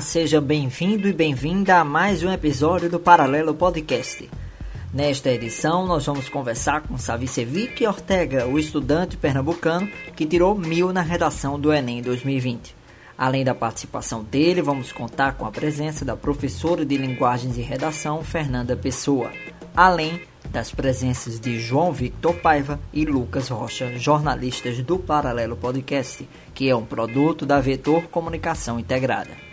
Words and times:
Seja 0.00 0.40
bem-vindo 0.40 1.06
e 1.06 1.12
bem-vinda 1.12 1.78
a 1.78 1.84
mais 1.84 2.22
um 2.22 2.32
episódio 2.32 2.88
do 2.88 2.98
Paralelo 2.98 3.54
Podcast. 3.54 4.28
Nesta 4.92 5.30
edição, 5.30 5.86
nós 5.86 6.06
vamos 6.06 6.28
conversar 6.28 6.82
com 6.82 6.96
Savicevic 6.96 7.86
Ortega, 7.86 8.46
o 8.46 8.58
estudante 8.58 9.16
pernambucano 9.16 9.88
que 10.16 10.26
tirou 10.26 10.56
mil 10.56 10.92
na 10.92 11.02
redação 11.02 11.58
do 11.60 11.72
Enem 11.72 12.00
2020. 12.02 12.74
Além 13.16 13.44
da 13.44 13.54
participação 13.54 14.24
dele, 14.24 14.62
vamos 14.62 14.92
contar 14.92 15.34
com 15.34 15.46
a 15.46 15.52
presença 15.52 16.04
da 16.04 16.16
professora 16.16 16.84
de 16.84 16.96
Linguagens 16.96 17.58
e 17.58 17.62
Redação, 17.62 18.24
Fernanda 18.24 18.76
Pessoa, 18.76 19.30
além 19.76 20.20
das 20.50 20.70
presenças 20.70 21.38
de 21.38 21.58
João 21.58 21.92
Victor 21.92 22.34
Paiva 22.36 22.80
e 22.92 23.04
Lucas 23.04 23.48
Rocha, 23.48 23.96
jornalistas 23.98 24.78
do 24.82 24.98
Paralelo 24.98 25.56
Podcast, 25.56 26.28
que 26.54 26.68
é 26.68 26.74
um 26.74 26.84
produto 26.84 27.46
da 27.46 27.60
Vetor 27.60 28.04
Comunicação 28.04 28.78
Integrada. 28.80 29.51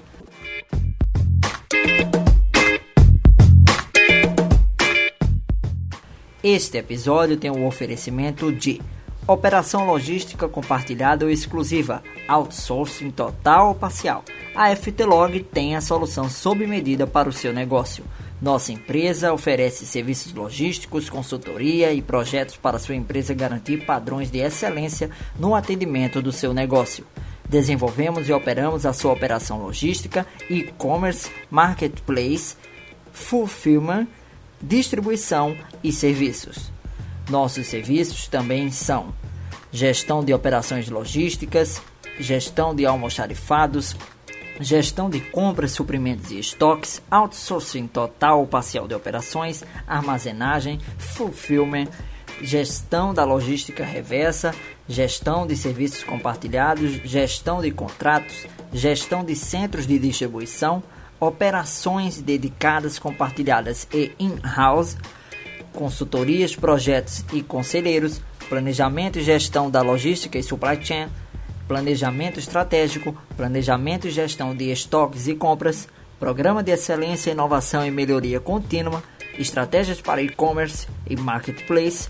Este 6.41 6.77
episódio 6.77 7.37
tem 7.37 7.51
o 7.51 7.57
um 7.57 7.67
oferecimento 7.67 8.51
de 8.51 8.81
Operação 9.27 9.85
logística 9.85 10.49
compartilhada 10.49 11.23
ou 11.23 11.29
exclusiva, 11.29 12.01
outsourcing 12.27 13.11
total 13.11 13.67
ou 13.67 13.75
parcial. 13.75 14.23
A 14.55 14.75
FTLog 14.75 15.43
tem 15.43 15.75
a 15.75 15.81
solução 15.81 16.27
sob 16.27 16.65
medida 16.65 17.05
para 17.05 17.29
o 17.29 17.31
seu 17.31 17.53
negócio. 17.53 18.03
Nossa 18.41 18.71
empresa 18.71 19.31
oferece 19.31 19.85
serviços 19.85 20.33
logísticos, 20.33 21.11
consultoria 21.11 21.93
e 21.93 22.01
projetos 22.01 22.57
para 22.57 22.79
sua 22.79 22.95
empresa 22.95 23.31
garantir 23.35 23.85
padrões 23.85 24.31
de 24.31 24.39
excelência 24.39 25.11
no 25.37 25.53
atendimento 25.53 26.23
do 26.23 26.31
seu 26.31 26.51
negócio. 26.51 27.05
Desenvolvemos 27.49 28.29
e 28.29 28.33
operamos 28.33 28.85
a 28.85 28.93
sua 28.93 29.11
operação 29.11 29.59
logística, 29.59 30.25
e-commerce, 30.49 31.31
marketplace, 31.49 32.55
fulfillment, 33.11 34.07
distribuição 34.61 35.57
e 35.83 35.91
serviços. 35.91 36.71
Nossos 37.27 37.65
serviços 37.67 38.27
também 38.27 38.69
são 38.69 39.13
gestão 39.71 40.23
de 40.23 40.33
operações 40.33 40.89
logísticas, 40.89 41.81
gestão 42.19 42.75
de 42.75 42.85
almoxarifados, 42.85 43.95
gestão 44.59 45.09
de 45.09 45.19
compras, 45.19 45.71
suprimentos 45.71 46.31
e 46.31 46.39
estoques, 46.39 47.01
outsourcing 47.09 47.87
total 47.87 48.41
ou 48.41 48.47
parcial 48.47 48.87
de 48.87 48.93
operações, 48.93 49.63
armazenagem, 49.87 50.79
fulfillment, 50.97 51.87
gestão 52.41 53.13
da 53.13 53.23
logística 53.23 53.83
reversa, 53.83 54.53
gestão 54.89 55.45
de 55.45 55.55
serviços 55.55 56.03
compartilhados, 56.03 56.93
gestão 57.05 57.61
de 57.61 57.69
contratos, 57.69 58.47
gestão 58.73 59.23
de 59.23 59.35
centros 59.35 59.85
de 59.85 59.99
distribuição, 59.99 60.81
operações 61.19 62.19
dedicadas, 62.19 62.97
compartilhadas 62.97 63.87
e 63.93 64.11
in-house, 64.19 64.97
consultorias, 65.73 66.55
projetos 66.55 67.23
e 67.31 67.43
conselheiros, 67.43 68.19
planejamento 68.49 69.19
e 69.19 69.23
gestão 69.23 69.69
da 69.69 69.83
logística 69.83 70.39
e 70.39 70.43
supply 70.43 70.83
chain, 70.83 71.07
planejamento 71.67 72.39
estratégico, 72.39 73.15
planejamento 73.37 74.07
e 74.07 74.11
gestão 74.11 74.55
de 74.55 74.71
estoques 74.71 75.27
e 75.27 75.35
compras, 75.35 75.87
programa 76.19 76.63
de 76.63 76.71
excelência, 76.71 77.29
inovação 77.29 77.85
e 77.85 77.91
melhoria 77.91 78.39
contínua, 78.39 79.03
estratégias 79.37 80.01
para 80.01 80.23
e-commerce 80.23 80.87
e 81.07 81.15
marketplace, 81.15 82.09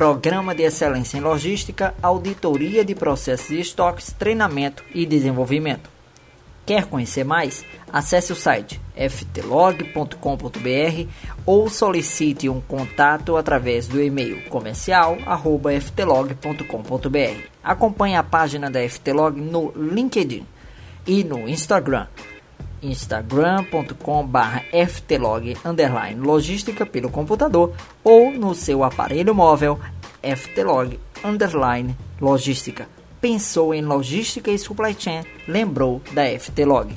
programa 0.00 0.54
de 0.54 0.62
excelência 0.62 1.18
em 1.18 1.20
logística, 1.20 1.94
auditoria 2.02 2.82
de 2.82 2.94
processos 2.94 3.48
de 3.48 3.60
estoques, 3.60 4.10
treinamento 4.10 4.82
e 4.94 5.04
desenvolvimento. 5.04 5.90
Quer 6.64 6.86
conhecer 6.86 7.22
mais? 7.22 7.66
Acesse 7.92 8.32
o 8.32 8.34
site 8.34 8.80
ftlog.com.br 8.96 10.16
ou 11.44 11.68
solicite 11.68 12.48
um 12.48 12.62
contato 12.62 13.36
através 13.36 13.86
do 13.86 14.02
e-mail 14.02 14.42
comercial@ftlog.com.br. 14.48 17.48
Acompanhe 17.62 18.16
a 18.16 18.22
página 18.22 18.70
da 18.70 18.80
FTlog 18.88 19.38
no 19.38 19.70
LinkedIn 19.76 20.46
e 21.06 21.22
no 21.22 21.46
Instagram 21.46 22.06
instagram.com/ftlog 22.82 25.56
logística 26.18 26.86
pelo 26.86 27.10
computador 27.10 27.74
ou 28.02 28.32
no 28.32 28.54
seu 28.54 28.82
aparelho 28.84 29.34
móvel 29.34 29.78
ftlog 30.22 30.98
logística 32.20 32.88
pensou 33.20 33.74
em 33.74 33.82
logística 33.82 34.50
e 34.50 34.58
supply 34.58 34.96
chain, 34.98 35.22
lembrou 35.46 36.00
da 36.12 36.24
FTlog. 36.38 36.96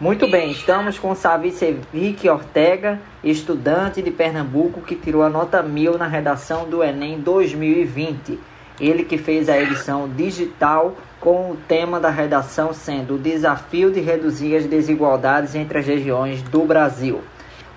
Muito 0.00 0.28
bem, 0.28 0.50
estamos 0.50 0.98
com 0.98 1.14
Savicevic 1.14 2.28
Ortega, 2.28 3.00
estudante 3.22 4.02
de 4.02 4.10
Pernambuco 4.10 4.80
que 4.80 4.96
tirou 4.96 5.22
a 5.22 5.30
nota 5.30 5.62
mil 5.62 5.96
na 5.96 6.08
redação 6.08 6.68
do 6.68 6.82
Enem 6.82 7.20
2020. 7.20 8.36
Ele 8.80 9.04
que 9.04 9.18
fez 9.18 9.48
a 9.48 9.58
edição 9.60 10.08
digital 10.08 10.96
com 11.20 11.52
o 11.52 11.56
tema 11.68 12.00
da 12.00 12.10
redação 12.10 12.72
sendo 12.72 13.14
o 13.14 13.18
desafio 13.18 13.92
de 13.92 14.00
reduzir 14.00 14.56
as 14.56 14.66
desigualdades 14.66 15.54
entre 15.54 15.78
as 15.78 15.86
regiões 15.86 16.42
do 16.42 16.64
Brasil. 16.64 17.22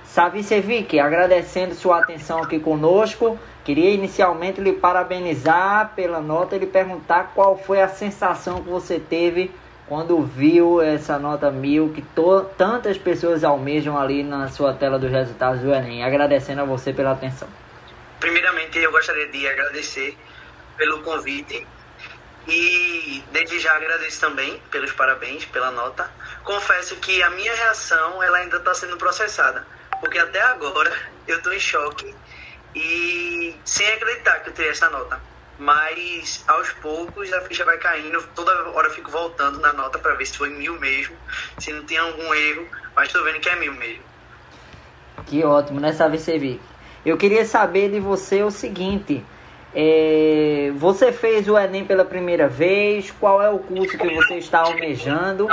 Savicevic, 0.05 0.97
agradecendo 0.99 1.75
sua 1.75 1.99
atenção 1.99 2.41
aqui 2.41 2.57
conosco, 2.57 3.37
queria 3.63 3.91
inicialmente 3.91 4.61
lhe 4.61 4.71
parabenizar 4.71 5.91
pela 5.95 6.21
nota 6.21 6.55
e 6.55 6.59
lhe 6.59 6.65
perguntar 6.65 7.33
qual 7.35 7.57
foi 7.57 7.81
a 7.81 7.87
sensação 7.87 8.63
que 8.63 8.69
você 8.69 8.97
teve 8.97 9.51
quando 9.87 10.23
viu 10.23 10.81
essa 10.81 11.19
nota 11.19 11.51
mil 11.51 11.89
que 11.89 12.03
tantas 12.57 12.97
pessoas 12.97 13.43
almejam 13.43 13.97
ali 13.97 14.23
na 14.23 14.47
sua 14.47 14.73
tela 14.73 14.97
dos 14.97 15.11
resultados 15.11 15.61
do 15.61 15.73
Enem. 15.73 16.03
Agradecendo 16.03 16.61
a 16.61 16.65
você 16.65 16.91
pela 16.93 17.11
atenção. 17.11 17.47
Primeiramente, 18.19 18.79
eu 18.79 18.91
gostaria 18.91 19.27
de 19.27 19.47
agradecer 19.47 20.17
pelo 20.77 21.01
convite 21.03 21.65
e 22.47 23.23
desde 23.31 23.59
já 23.59 23.75
agradeço 23.75 24.21
também 24.21 24.61
pelos 24.69 24.91
parabéns, 24.91 25.45
pela 25.45 25.71
nota. 25.71 26.09
Confesso 26.43 26.95
que 26.97 27.23
a 27.23 27.29
minha 27.31 27.53
reação 27.55 28.21
ela 28.21 28.37
ainda 28.37 28.57
está 28.57 28.73
sendo 28.73 28.97
processada 28.97 29.65
porque 29.99 30.19
até 30.19 30.41
agora 30.41 30.91
eu 31.27 31.41
tô 31.41 31.51
em 31.51 31.59
choque 31.59 32.13
e 32.75 33.55
sem 33.63 33.87
acreditar 33.87 34.39
que 34.39 34.49
eu 34.49 34.53
teria 34.53 34.71
essa 34.71 34.89
nota. 34.89 35.19
Mas 35.57 36.43
aos 36.47 36.69
poucos 36.73 37.31
a 37.31 37.41
ficha 37.41 37.63
vai 37.63 37.77
caindo, 37.77 38.21
toda 38.35 38.51
hora 38.71 38.87
eu 38.89 38.93
fico 38.93 39.09
voltando 39.09 39.59
na 39.59 39.71
nota 39.71 39.97
para 39.97 40.13
ver 40.15 40.25
se 40.25 40.37
foi 40.37 40.49
mil 40.49 40.77
mesmo, 40.79 41.15
se 41.57 41.71
não 41.71 41.85
tem 41.85 41.97
algum 41.97 42.33
erro, 42.33 42.67
mas 42.93 43.11
tô 43.11 43.23
vendo 43.23 43.39
que 43.39 43.47
é 43.47 43.55
mil 43.55 43.73
mesmo. 43.73 44.03
Que 45.25 45.45
ótimo, 45.45 45.79
né, 45.79 45.93
Savicevic? 45.93 46.59
Eu 47.05 47.17
queria 47.17 47.45
saber 47.45 47.89
de 47.89 48.01
você 48.01 48.43
o 48.43 48.51
seguinte: 48.51 49.23
é, 49.77 50.71
você 50.77 51.11
fez 51.11 51.49
o 51.49 51.57
Enem 51.57 51.83
pela 51.83 52.05
primeira 52.05 52.47
vez? 52.47 53.11
Qual 53.11 53.41
é 53.41 53.49
o 53.49 53.59
curso 53.59 53.97
que 53.97 54.07
você 54.07 54.35
está 54.35 54.59
almejando? 54.59 55.49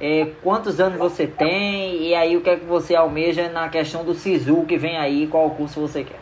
É, 0.00 0.32
quantos 0.42 0.80
anos 0.80 0.98
você 0.98 1.26
tem? 1.26 2.08
E 2.08 2.14
aí 2.14 2.38
o 2.38 2.40
que 2.40 2.48
é 2.48 2.56
que 2.56 2.64
você 2.64 2.94
almeja 2.94 3.50
na 3.50 3.68
questão 3.68 4.02
do 4.02 4.14
SISU 4.14 4.64
que 4.64 4.78
vem 4.78 4.96
aí? 4.96 5.26
Qual 5.26 5.50
curso 5.50 5.78
você 5.78 6.02
quer? 6.02 6.20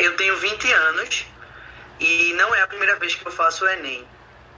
Eu 0.00 0.16
tenho 0.16 0.36
20 0.36 0.72
anos 0.72 1.26
e 2.00 2.32
não 2.32 2.52
é 2.56 2.62
a 2.62 2.66
primeira 2.66 2.96
vez 2.96 3.14
que 3.14 3.24
eu 3.24 3.30
faço 3.30 3.64
o 3.64 3.68
Enem. 3.68 4.04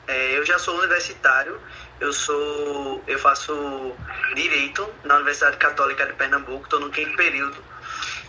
É, 0.08 0.38
eu 0.38 0.46
já 0.46 0.58
sou 0.58 0.78
universitário, 0.78 1.60
eu 2.00 2.14
sou, 2.14 3.04
eu 3.06 3.18
faço 3.18 3.92
direito 4.34 4.88
na 5.04 5.16
Universidade 5.16 5.58
Católica 5.58 6.06
de 6.06 6.14
Pernambuco, 6.14 6.64
estou 6.64 6.80
no 6.80 6.88
quinto 6.88 7.14
período 7.14 7.62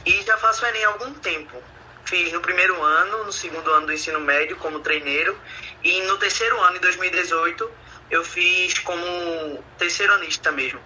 e 0.06 0.22
já 0.24 0.38
faço 0.38 0.66
o 0.66 0.68
Enem 0.68 0.84
há 0.84 0.90
algum 0.90 1.14
tempo 1.14 1.56
fiz 2.06 2.32
no 2.32 2.42
primeiro 2.42 2.82
ano, 2.82 3.26
no 3.26 3.32
segundo 3.32 3.70
ano 3.72 3.88
do 3.88 3.94
ensino 3.94 4.20
médio 4.20 4.58
como 4.58 4.80
treineiro 4.80 5.38
e 5.84 6.02
no 6.04 6.18
terceiro 6.18 6.60
ano, 6.62 6.78
em 6.78 6.80
2018, 6.80 7.72
eu 8.10 8.24
fiz 8.24 8.80
como 8.80 9.64
terceiro 9.78 10.14
anista 10.14 10.52
mesmo 10.52 10.80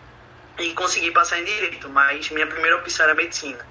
e 0.59 0.73
consegui 0.73 1.11
passar 1.11 1.39
em 1.39 1.43
direito, 1.43 1.89
mas 1.89 2.29
minha 2.29 2.47
primeira 2.47 2.77
opção 2.77 3.05
era 3.05 3.15
medicina. 3.15 3.65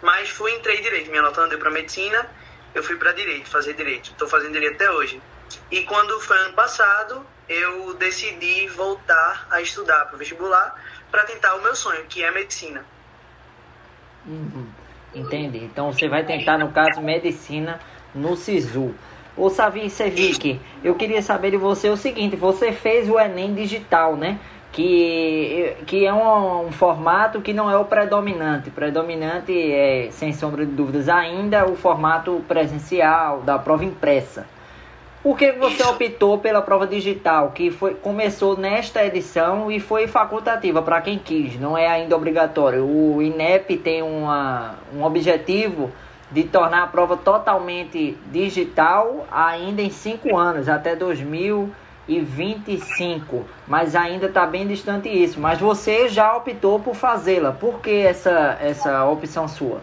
Mas 0.00 0.30
fui 0.30 0.52
entrei 0.54 0.78
em 0.78 0.82
direito, 0.82 1.10
minha 1.10 1.22
nota 1.22 1.42
não 1.42 1.48
deu 1.48 1.58
para 1.58 1.70
medicina, 1.70 2.28
eu 2.74 2.82
fui 2.82 2.96
para 2.96 3.12
direito, 3.12 3.48
fazer 3.48 3.74
direito. 3.74 4.10
Estou 4.10 4.26
fazendo 4.26 4.52
direito 4.52 4.74
até 4.74 4.90
hoje. 4.90 5.20
E 5.70 5.82
quando 5.84 6.18
foi 6.20 6.38
ano 6.38 6.54
passado, 6.54 7.26
eu 7.48 7.94
decidi 7.94 8.66
voltar 8.68 9.46
a 9.50 9.60
estudar 9.60 10.06
para 10.06 10.16
vestibular 10.16 10.74
para 11.10 11.24
tentar 11.24 11.54
o 11.54 11.62
meu 11.62 11.76
sonho, 11.76 12.04
que 12.06 12.24
é 12.24 12.30
medicina. 12.30 12.84
Uhum. 14.24 14.72
Entendi. 15.14 15.58
Então 15.58 15.92
você 15.92 16.08
vai 16.08 16.24
tentar, 16.24 16.58
no 16.58 16.68
caso, 16.68 17.00
medicina 17.00 17.78
no 18.14 18.36
SISU. 18.36 18.94
Ô 19.36 19.48
Savin 19.48 19.88
Sevic, 19.88 20.60
eu 20.84 20.94
queria 20.94 21.22
saber 21.22 21.52
de 21.52 21.56
você 21.56 21.88
o 21.88 21.96
seguinte, 21.96 22.36
você 22.36 22.70
fez 22.70 23.08
o 23.08 23.18
Enem 23.18 23.54
digital, 23.54 24.14
né? 24.14 24.38
que, 24.72 25.76
que 25.86 26.06
é 26.06 26.12
um, 26.12 26.66
um, 26.66 26.72
formato 26.72 27.42
que 27.42 27.52
não 27.52 27.70
é 27.70 27.76
o 27.76 27.84
predominante. 27.84 28.70
Predominante 28.70 29.52
é, 29.52 30.08
sem 30.10 30.32
sombra 30.32 30.64
de 30.64 30.72
dúvidas, 30.72 31.08
ainda 31.08 31.66
o 31.66 31.76
formato 31.76 32.42
presencial 32.48 33.42
da 33.42 33.58
prova 33.58 33.84
impressa. 33.84 34.46
Por 35.22 35.38
que 35.38 35.52
você 35.52 35.84
optou 35.84 36.36
pela 36.38 36.60
prova 36.60 36.84
digital, 36.84 37.52
que 37.52 37.70
foi, 37.70 37.94
começou 37.94 38.56
nesta 38.56 39.06
edição 39.06 39.70
e 39.70 39.78
foi 39.78 40.08
facultativa 40.08 40.82
para 40.82 41.00
quem 41.00 41.16
quis, 41.16 41.60
não 41.60 41.78
é 41.78 41.86
ainda 41.86 42.16
obrigatório? 42.16 42.84
O 42.84 43.22
INEP 43.22 43.76
tem 43.76 44.02
uma, 44.02 44.74
um 44.92 45.04
objetivo 45.04 45.92
de 46.28 46.42
tornar 46.42 46.82
a 46.82 46.88
prova 46.88 47.16
totalmente 47.16 48.18
digital 48.32 49.24
ainda 49.30 49.80
em 49.80 49.90
cinco 49.90 50.36
anos, 50.36 50.68
até 50.68 50.96
2025. 50.96 53.44
Mas 53.68 53.94
ainda 53.94 54.26
está 54.26 54.44
bem 54.44 54.66
distante 54.66 55.08
isso. 55.08 55.38
Mas 55.38 55.60
você 55.60 56.08
já 56.08 56.34
optou 56.34 56.80
por 56.80 56.96
fazê-la. 56.96 57.52
Por 57.52 57.80
que 57.80 57.92
essa, 57.92 58.58
essa 58.60 59.04
opção 59.04 59.46
sua? 59.46 59.82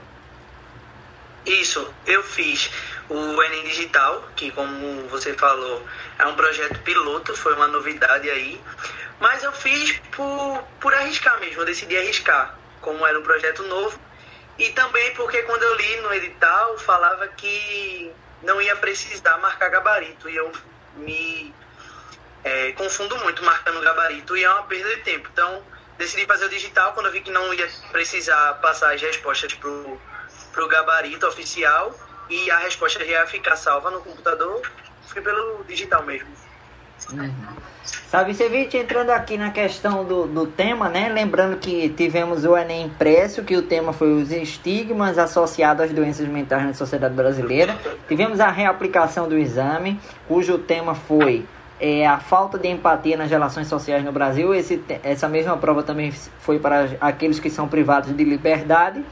Isso, 1.45 1.89
eu 2.05 2.21
fiz 2.23 2.69
o 3.09 3.43
Enem 3.43 3.63
Digital, 3.63 4.23
que 4.35 4.51
como 4.51 5.07
você 5.07 5.33
falou, 5.33 5.83
é 6.17 6.25
um 6.25 6.35
projeto 6.35 6.79
piloto, 6.79 7.35
foi 7.35 7.53
uma 7.55 7.67
novidade 7.67 8.29
aí. 8.29 8.61
Mas 9.19 9.43
eu 9.43 9.51
fiz 9.51 9.99
por, 10.15 10.63
por 10.79 10.93
arriscar 10.93 11.39
mesmo, 11.39 11.61
eu 11.61 11.65
decidi 11.65 11.97
arriscar. 11.97 12.55
Como 12.81 13.05
era 13.05 13.19
um 13.19 13.23
projeto 13.23 13.63
novo, 13.63 13.99
e 14.57 14.69
também 14.69 15.13
porque 15.15 15.41
quando 15.43 15.63
eu 15.63 15.75
li 15.75 15.97
no 16.01 16.13
edital, 16.13 16.77
falava 16.77 17.27
que 17.29 18.11
não 18.43 18.61
ia 18.61 18.75
precisar 18.75 19.37
marcar 19.39 19.69
gabarito. 19.69 20.29
E 20.29 20.35
eu 20.35 20.51
me 20.95 21.53
é, 22.43 22.71
confundo 22.73 23.17
muito 23.19 23.43
marcando 23.43 23.81
gabarito 23.81 24.37
e 24.37 24.43
é 24.43 24.49
uma 24.49 24.63
perda 24.63 24.95
de 24.95 25.01
tempo. 25.01 25.29
Então, 25.33 25.63
decidi 25.97 26.25
fazer 26.25 26.45
o 26.45 26.49
digital 26.49 26.93
quando 26.93 27.07
eu 27.07 27.11
vi 27.11 27.21
que 27.21 27.31
não 27.31 27.53
ia 27.53 27.67
precisar 27.91 28.53
passar 28.55 28.93
as 28.93 29.01
respostas 29.01 29.53
pro, 29.53 29.99
pro 30.53 30.67
gabarito 30.67 31.27
oficial 31.27 31.93
e 32.29 32.51
a 32.51 32.57
resposta 32.57 32.99
já 32.99 33.05
ia 33.05 33.27
ficar 33.27 33.55
salva 33.55 33.89
no 33.89 34.01
computador. 34.01 34.61
Fui 35.07 35.21
pelo 35.21 35.63
digital 35.67 36.05
mesmo. 36.05 36.27
Uhum. 37.11 37.33
Savicevic, 38.09 38.75
entrando 38.77 39.09
aqui 39.11 39.37
na 39.37 39.51
questão 39.51 40.03
do, 40.03 40.27
do 40.27 40.45
tema, 40.45 40.89
né? 40.89 41.09
Lembrando 41.09 41.57
que 41.57 41.89
tivemos 41.89 42.43
o 42.43 42.55
Enem 42.55 42.85
impresso, 42.85 43.43
que 43.43 43.55
o 43.55 43.61
tema 43.61 43.93
foi 43.93 44.13
os 44.13 44.31
estigmas 44.31 45.17
associados 45.17 45.85
às 45.85 45.91
doenças 45.91 46.27
mentais 46.27 46.65
na 46.65 46.73
sociedade 46.73 47.15
brasileira. 47.15 47.77
Tivemos 48.07 48.39
a 48.39 48.49
reaplicação 48.49 49.27
do 49.27 49.37
exame, 49.37 49.99
cujo 50.27 50.57
tema 50.57 50.93
foi 50.93 51.45
é, 51.79 52.05
a 52.05 52.19
falta 52.19 52.57
de 52.57 52.67
empatia 52.67 53.15
nas 53.15 53.29
relações 53.29 53.67
sociais 53.67 54.03
no 54.03 54.11
Brasil. 54.11 54.53
Esse, 54.53 54.83
essa 55.03 55.29
mesma 55.29 55.57
prova 55.57 55.81
também 55.81 56.11
foi 56.11 56.59
para 56.59 56.89
aqueles 56.99 57.39
que 57.39 57.49
são 57.49 57.67
privados 57.67 58.15
de 58.15 58.23
liberdade. 58.23 59.03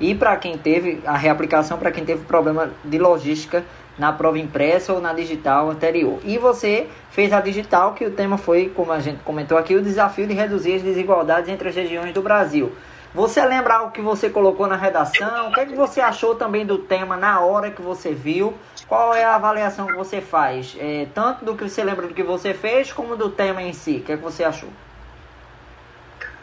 E 0.00 0.14
para 0.14 0.36
quem 0.36 0.56
teve 0.56 1.02
a 1.04 1.16
reaplicação, 1.16 1.78
para 1.78 1.92
quem 1.92 2.04
teve 2.04 2.24
problema 2.24 2.70
de 2.82 2.98
logística 2.98 3.64
na 3.98 4.12
prova 4.12 4.38
impressa 4.38 4.94
ou 4.94 5.00
na 5.00 5.12
digital 5.12 5.70
anterior. 5.70 6.18
E 6.24 6.38
você 6.38 6.88
fez 7.10 7.32
a 7.32 7.40
digital, 7.40 7.92
que 7.92 8.06
o 8.06 8.10
tema 8.10 8.38
foi, 8.38 8.72
como 8.74 8.92
a 8.92 8.98
gente 8.98 9.22
comentou 9.22 9.58
aqui, 9.58 9.74
o 9.74 9.82
desafio 9.82 10.26
de 10.26 10.32
reduzir 10.32 10.76
as 10.76 10.82
desigualdades 10.82 11.50
entre 11.50 11.68
as 11.68 11.74
regiões 11.74 12.14
do 12.14 12.22
Brasil. 12.22 12.72
Você 13.12 13.44
lembra 13.44 13.82
o 13.82 13.90
que 13.90 14.00
você 14.00 14.30
colocou 14.30 14.68
na 14.68 14.76
redação? 14.76 15.48
O 15.48 15.52
que, 15.52 15.60
é 15.60 15.66
que 15.66 15.74
você 15.74 16.00
achou 16.00 16.36
também 16.36 16.64
do 16.64 16.78
tema 16.78 17.16
na 17.16 17.40
hora 17.40 17.70
que 17.70 17.82
você 17.82 18.14
viu? 18.14 18.56
Qual 18.86 19.12
é 19.12 19.24
a 19.24 19.34
avaliação 19.34 19.86
que 19.86 19.94
você 19.94 20.20
faz? 20.20 20.76
É, 20.78 21.08
tanto 21.12 21.44
do 21.44 21.56
que 21.56 21.68
você 21.68 21.82
lembra 21.82 22.06
do 22.06 22.14
que 22.14 22.22
você 22.22 22.54
fez, 22.54 22.92
como 22.92 23.16
do 23.16 23.28
tema 23.28 23.60
em 23.60 23.72
si. 23.72 23.96
O 23.96 24.02
que, 24.02 24.12
é 24.12 24.16
que 24.16 24.22
você 24.22 24.44
achou? 24.44 24.68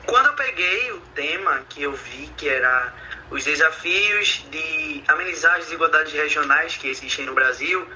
Quando 0.06 0.25
eu 0.27 0.33
peguei 0.33 0.92
o 0.92 1.00
tema 1.15 1.62
que 1.69 1.83
eu 1.83 1.94
vi 1.94 2.30
que 2.36 2.48
era 2.48 2.94
os 3.29 3.44
desafios 3.44 4.45
de 4.50 5.03
amenizar 5.07 5.56
as 5.56 5.65
desigualdades 5.65 6.13
regionais 6.13 6.77
que 6.77 6.88
existem 6.88 7.25
no 7.25 7.33
Brasil, 7.33 7.88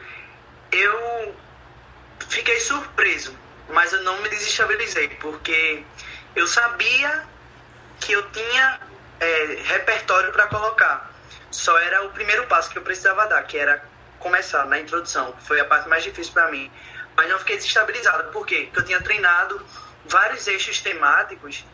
eu 0.71 1.35
fiquei 2.29 2.59
surpreso, 2.59 3.37
mas 3.69 3.93
eu 3.93 4.03
não 4.03 4.21
me 4.21 4.29
desestabilizei, 4.29 5.07
porque 5.19 5.83
eu 6.35 6.47
sabia 6.47 7.23
que 7.99 8.11
eu 8.13 8.29
tinha 8.31 8.79
é, 9.19 9.57
repertório 9.63 10.31
para 10.31 10.47
colocar. 10.47 11.11
Só 11.49 11.77
era 11.79 12.03
o 12.03 12.11
primeiro 12.11 12.47
passo 12.47 12.69
que 12.69 12.77
eu 12.77 12.81
precisava 12.81 13.27
dar, 13.27 13.43
que 13.43 13.57
era 13.57 13.83
começar 14.19 14.65
na 14.65 14.79
introdução, 14.79 15.31
que 15.33 15.43
foi 15.45 15.59
a 15.59 15.65
parte 15.65 15.87
mais 15.87 16.03
difícil 16.03 16.33
para 16.33 16.49
mim. 16.49 16.71
Mas 17.15 17.29
não 17.29 17.39
fiquei 17.39 17.57
desestabilizado, 17.57 18.31
por 18.31 18.45
quê? 18.45 18.65
Porque 18.65 18.79
eu 18.79 18.85
tinha 18.85 19.01
treinado 19.01 19.65
vários 20.05 20.47
eixos 20.47 20.79
temáticos 20.81 21.65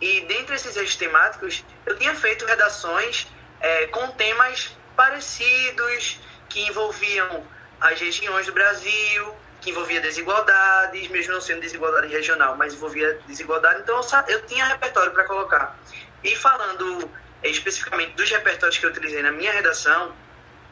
e 0.00 0.20
dentre 0.22 0.56
esses 0.56 0.76
eixos 0.76 0.96
temáticos, 0.96 1.64
eu 1.86 1.96
tinha 1.98 2.14
feito 2.14 2.44
redações 2.46 3.26
é, 3.60 3.86
com 3.86 4.08
temas 4.12 4.76
parecidos, 4.96 6.20
que 6.48 6.60
envolviam 6.66 7.46
as 7.80 8.00
regiões 8.00 8.46
do 8.46 8.52
Brasil, 8.52 9.34
que 9.60 9.70
envolvia 9.70 10.00
desigualdades, 10.00 11.08
mesmo 11.08 11.32
não 11.32 11.40
sendo 11.40 11.60
desigualdade 11.60 12.08
regional, 12.08 12.56
mas 12.56 12.74
envolvia 12.74 13.18
desigualdade. 13.26 13.80
Então 13.80 14.00
eu, 14.28 14.46
tinha 14.46 14.64
repertório 14.66 15.12
para 15.12 15.24
colocar. 15.24 15.76
E 16.22 16.36
falando 16.36 17.10
é, 17.42 17.48
especificamente 17.48 18.12
dos 18.12 18.30
repertórios 18.30 18.78
que 18.78 18.86
eu 18.86 18.90
utilizei 18.90 19.22
na 19.22 19.32
minha 19.32 19.52
redação, 19.52 20.14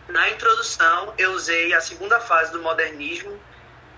na 0.09 0.29
introdução 0.31 1.15
eu 1.17 1.33
usei 1.33 1.73
a 1.73 1.81
segunda 1.81 2.21
fase 2.21 2.53
do 2.53 2.61
modernismo, 2.61 3.41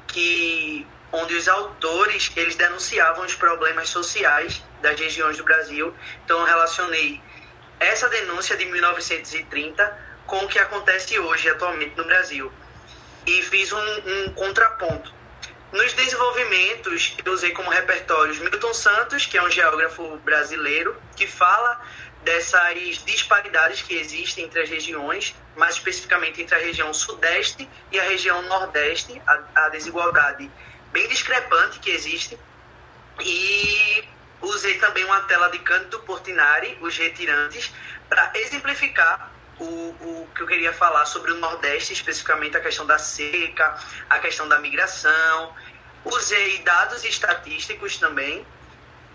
que 0.06 0.87
onde 1.11 1.35
os 1.35 1.49
autores 1.49 2.31
eles 2.37 2.55
denunciavam 2.55 3.25
os 3.25 3.35
problemas 3.35 3.88
sociais 3.88 4.62
das 4.84 5.00
regiões 5.00 5.36
do 5.36 5.44
Brasil. 5.44 5.92
Então 6.25 6.44
relacionei 6.44 7.20
essa 7.81 8.08
denúncia 8.08 8.56
de 8.56 8.66
1930 8.66 9.98
com 10.26 10.38
o 10.44 10.48
que 10.48 10.58
acontece 10.58 11.19
hoje 11.19 11.48
atualmente 11.48 11.96
no 11.96 12.04
Brasil 12.04 12.52
e 13.26 13.42
fiz 13.42 13.72
um, 13.72 13.78
um 13.78 14.32
contraponto. 14.34 15.12
Nos 15.72 15.92
desenvolvimentos, 15.94 17.16
eu 17.25 17.32
usei 17.32 17.50
como 17.50 17.69
repertórios 17.69 18.38
Milton 18.38 18.72
Santos, 18.72 19.26
que 19.26 19.36
é 19.36 19.42
um 19.42 19.50
geógrafo 19.50 20.16
brasileiro, 20.19 20.96
que 21.16 21.26
fala 21.26 21.81
dessas 22.22 23.04
disparidades 23.04 23.82
que 23.82 23.94
existem 23.94 24.44
entre 24.44 24.60
as 24.60 24.70
regiões, 24.70 25.34
mais 25.56 25.75
especificamente 25.75 26.40
entre 26.40 26.54
a 26.54 26.58
região 26.58 26.94
sudeste 26.94 27.69
e 27.90 27.98
a 27.98 28.04
região 28.04 28.40
nordeste, 28.42 29.20
a, 29.26 29.42
a 29.54 29.69
desigualdade 29.70 30.48
bem 30.93 31.08
discrepante 31.08 31.81
que 31.81 31.91
existe. 31.91 32.38
E 33.20 34.05
usei 34.46 34.79
também 34.79 35.05
uma 35.05 35.20
tela 35.22 35.48
de 35.48 35.58
Cândido 35.60 36.01
Portinari, 36.01 36.79
Os 36.81 36.96
Retirantes, 36.96 37.72
para 38.08 38.31
exemplificar 38.34 39.31
o, 39.58 39.65
o 39.65 40.29
que 40.34 40.43
eu 40.43 40.46
queria 40.46 40.72
falar 40.72 41.06
sobre 41.06 41.32
o 41.32 41.36
Nordeste, 41.36 41.93
especificamente 41.93 42.56
a 42.56 42.60
questão 42.60 42.86
da 42.86 42.98
seca, 42.98 43.79
a 44.10 44.19
questão 44.19 44.48
da 44.48 44.58
migração. 44.58 45.55
Usei 46.05 46.58
dados 46.58 47.05
estatísticos 47.05 47.96
também. 47.96 48.46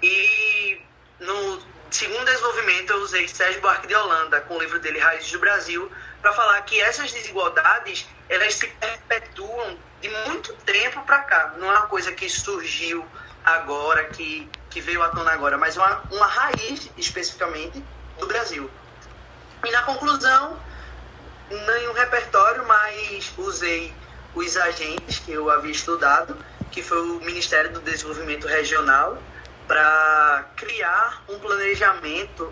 E 0.01 0.81
no 1.19 1.61
segundo 1.91 2.25
desenvolvimento 2.25 2.91
eu 2.91 3.01
usei 3.01 3.27
Sérgio 3.27 3.61
Buarque 3.61 3.87
de 3.87 3.95
Holanda, 3.95 4.41
com 4.41 4.55
o 4.55 4.59
livro 4.59 4.79
dele 4.79 4.99
Raízes 4.99 5.31
do 5.31 5.39
Brasil, 5.39 5.91
para 6.21 6.31
falar 6.33 6.61
que 6.61 6.79
essas 6.79 7.11
desigualdades 7.11 8.07
elas 8.29 8.55
se 8.55 8.67
perpetuam 8.67 9.77
de 10.01 10.09
muito 10.27 10.53
tempo 10.65 11.01
para 11.03 11.19
cá. 11.23 11.53
Não 11.57 11.67
é 11.67 11.77
uma 11.77 11.87
coisa 11.87 12.11
que 12.11 12.29
surgiu 12.29 13.05
agora, 13.43 14.05
que, 14.05 14.49
que 14.69 14.81
veio 14.81 15.01
à 15.03 15.09
tona 15.09 15.31
agora, 15.31 15.57
mas 15.57 15.75
uma, 15.75 16.03
uma 16.11 16.27
raiz 16.27 16.89
especificamente 16.97 17.83
do 18.19 18.27
Brasil. 18.27 18.69
E 19.65 19.71
na 19.71 19.81
conclusão, 19.83 20.57
nenhum 21.49 21.93
repertório, 21.93 22.65
mas 22.65 23.33
usei 23.37 23.93
os 24.35 24.55
agentes 24.55 25.19
que 25.19 25.31
eu 25.31 25.49
havia 25.49 25.71
estudado, 25.71 26.37
que 26.71 26.83
foi 26.83 27.01
o 27.01 27.19
Ministério 27.21 27.71
do 27.71 27.81
Desenvolvimento 27.81 28.47
Regional, 28.47 29.17
para 29.67 30.45
criar 30.55 31.23
um 31.27 31.39
planejamento 31.39 32.51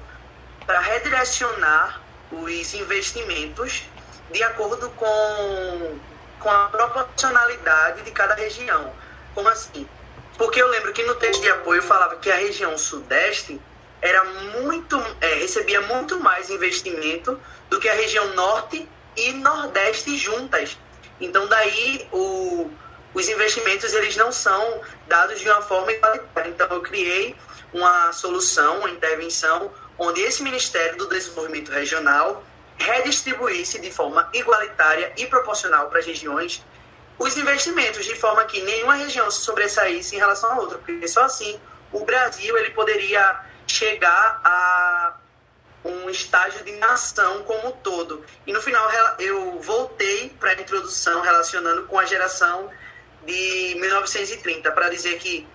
para 0.66 0.80
redirecionar 0.80 2.02
os 2.32 2.74
investimentos 2.74 3.84
de 4.32 4.44
acordo 4.44 4.90
com, 4.92 6.00
com 6.40 6.50
a 6.50 6.68
proporcionalidade 6.68 8.02
de 8.02 8.12
cada 8.12 8.36
região. 8.36 8.94
Como 9.34 9.48
assim? 9.48 9.88
Porque 10.38 10.62
eu 10.62 10.68
lembro 10.68 10.94
que 10.94 11.04
no 11.04 11.16
texto 11.16 11.42
de 11.42 11.50
apoio 11.50 11.82
falava 11.82 12.16
que 12.18 12.30
a 12.30 12.36
região 12.36 12.78
sudeste 12.78 13.60
era 14.02 14.24
muito, 14.24 14.98
é, 15.20 15.34
recebia 15.36 15.82
muito 15.82 16.20
mais 16.20 16.50
investimento 16.50 17.40
do 17.70 17.80
que 17.80 17.90
a 17.90 17.94
região 17.94 18.34
norte 18.36 18.88
e 19.16 19.34
nordeste 19.34 20.16
juntas. 20.16 20.78
Então 21.20 21.48
daí 21.48 22.08
o, 22.12 22.70
os 23.14 23.28
investimentos 23.28 23.94
eles 23.94 24.16
não 24.16 24.32
são 24.32 24.82
dados 25.08 25.40
de 25.40 25.50
uma 25.50 25.62
forma 25.62 25.92
igualitária. 25.92 26.50
Então 26.50 26.68
eu 26.70 26.82
criei 26.82 27.36
uma 27.74 28.12
solução, 28.12 28.80
uma 28.80 28.90
intervenção 28.90 29.72
onde 29.98 30.22
esse 30.22 30.44
Ministério 30.44 30.98
do 30.98 31.08
Desenvolvimento 31.08 31.72
Regional 31.72 32.44
redistribuísse 32.78 33.80
de 33.80 33.92
forma 33.92 34.30
igualitária 34.34 35.12
e 35.18 35.26
proporcional 35.26 35.90
para 35.90 35.98
as 35.98 36.06
regiões 36.06 36.64
os 37.20 37.36
investimentos, 37.36 38.06
de 38.06 38.16
forma 38.16 38.46
que 38.46 38.62
nenhuma 38.62 38.96
região 38.96 39.30
se 39.32 39.42
sobressaísse 39.42 40.16
em 40.16 40.20
relação 40.20 40.52
à 40.52 40.60
outra, 40.60 40.78
porque 40.78 41.08
só 41.08 41.24
assim 41.24 41.60
o 41.92 42.06
Brasil 42.06 42.58
ele 42.58 42.72
poderia 42.72 43.40
chegar 43.66 44.42
a 44.44 45.14
um 45.84 46.10
estágio 46.10 46.64
de 46.64 46.74
nação 46.74 47.44
como 47.44 47.70
um 47.70 47.72
todo. 47.72 48.24
E 48.46 48.52
no 48.52 48.62
final 48.62 48.90
eu 49.20 49.60
voltei 49.62 50.30
para 50.40 50.52
a 50.52 50.54
introdução 50.54 51.22
relacionando 51.22 51.84
com 51.84 51.98
a 51.98 52.06
geração 52.06 52.70
de 53.26 53.76
1930 53.80 54.72
para 54.72 54.90
dizer 54.90 55.18
que 55.18 55.48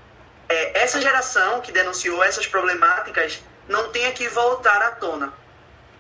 é, 0.48 0.82
essa 0.82 1.00
geração 1.00 1.60
que 1.60 1.72
denunciou 1.72 2.22
essas 2.22 2.46
problemáticas 2.46 3.40
não 3.68 3.90
tenha 3.90 4.12
que 4.12 4.28
voltar 4.28 4.82
à 4.82 4.90
tona. 4.90 5.32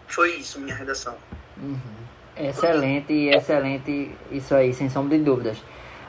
Foi 0.08 0.34
isso 0.34 0.58
minha 0.60 0.74
redação. 0.74 1.16
Uhum. 1.56 2.01
Excelente, 2.36 3.12
excelente 3.28 4.10
isso 4.30 4.54
aí, 4.54 4.72
sem 4.72 4.88
sombra 4.88 5.16
de 5.16 5.24
dúvidas. 5.24 5.62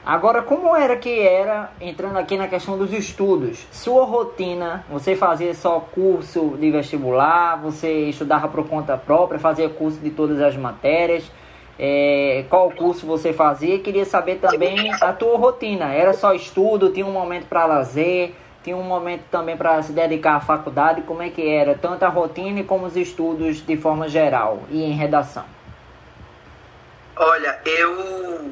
Agora, 0.05 0.41
como 0.41 0.75
era 0.75 0.97
que 0.97 1.21
era, 1.21 1.71
entrando 1.79 2.17
aqui 2.17 2.35
na 2.35 2.47
questão 2.49 2.77
dos 2.77 2.91
estudos, 2.91 3.65
sua 3.71 4.03
rotina, 4.03 4.85
você 4.89 5.15
fazia 5.15 5.53
só 5.53 5.79
curso 5.79 6.57
de 6.59 6.69
vestibular, 6.71 7.55
você 7.61 8.09
estudava 8.09 8.49
por 8.49 8.67
conta 8.67 8.97
própria, 8.97 9.39
fazia 9.39 9.69
curso 9.69 9.99
de 9.99 10.09
todas 10.09 10.41
as 10.41 10.57
matérias, 10.57 11.31
é, 11.79 12.43
qual 12.49 12.69
curso 12.71 13.05
você 13.05 13.31
fazia? 13.31 13.79
Queria 13.79 14.03
saber 14.03 14.39
também 14.39 14.91
a 14.91 15.13
tua 15.13 15.37
rotina, 15.37 15.93
era 15.93 16.13
só 16.13 16.33
estudo, 16.33 16.91
tinha 16.91 17.05
um 17.05 17.13
momento 17.13 17.47
para 17.47 17.65
lazer, 17.65 18.33
tinha 18.61 18.75
um 18.75 18.83
momento 18.83 19.23
também 19.31 19.55
para 19.55 19.81
se 19.81 19.93
dedicar 19.93 20.35
à 20.35 20.39
faculdade, 20.41 21.01
como 21.03 21.21
é 21.21 21.29
que 21.29 21.47
era, 21.47 21.75
tanto 21.75 22.03
a 22.03 22.09
rotina 22.09 22.61
como 22.65 22.85
os 22.85 22.97
estudos 22.97 23.65
de 23.65 23.77
forma 23.77 24.09
geral 24.09 24.59
e 24.69 24.83
em 24.83 24.91
redação? 24.91 25.45
Olha, 27.15 27.61
eu 27.65 28.51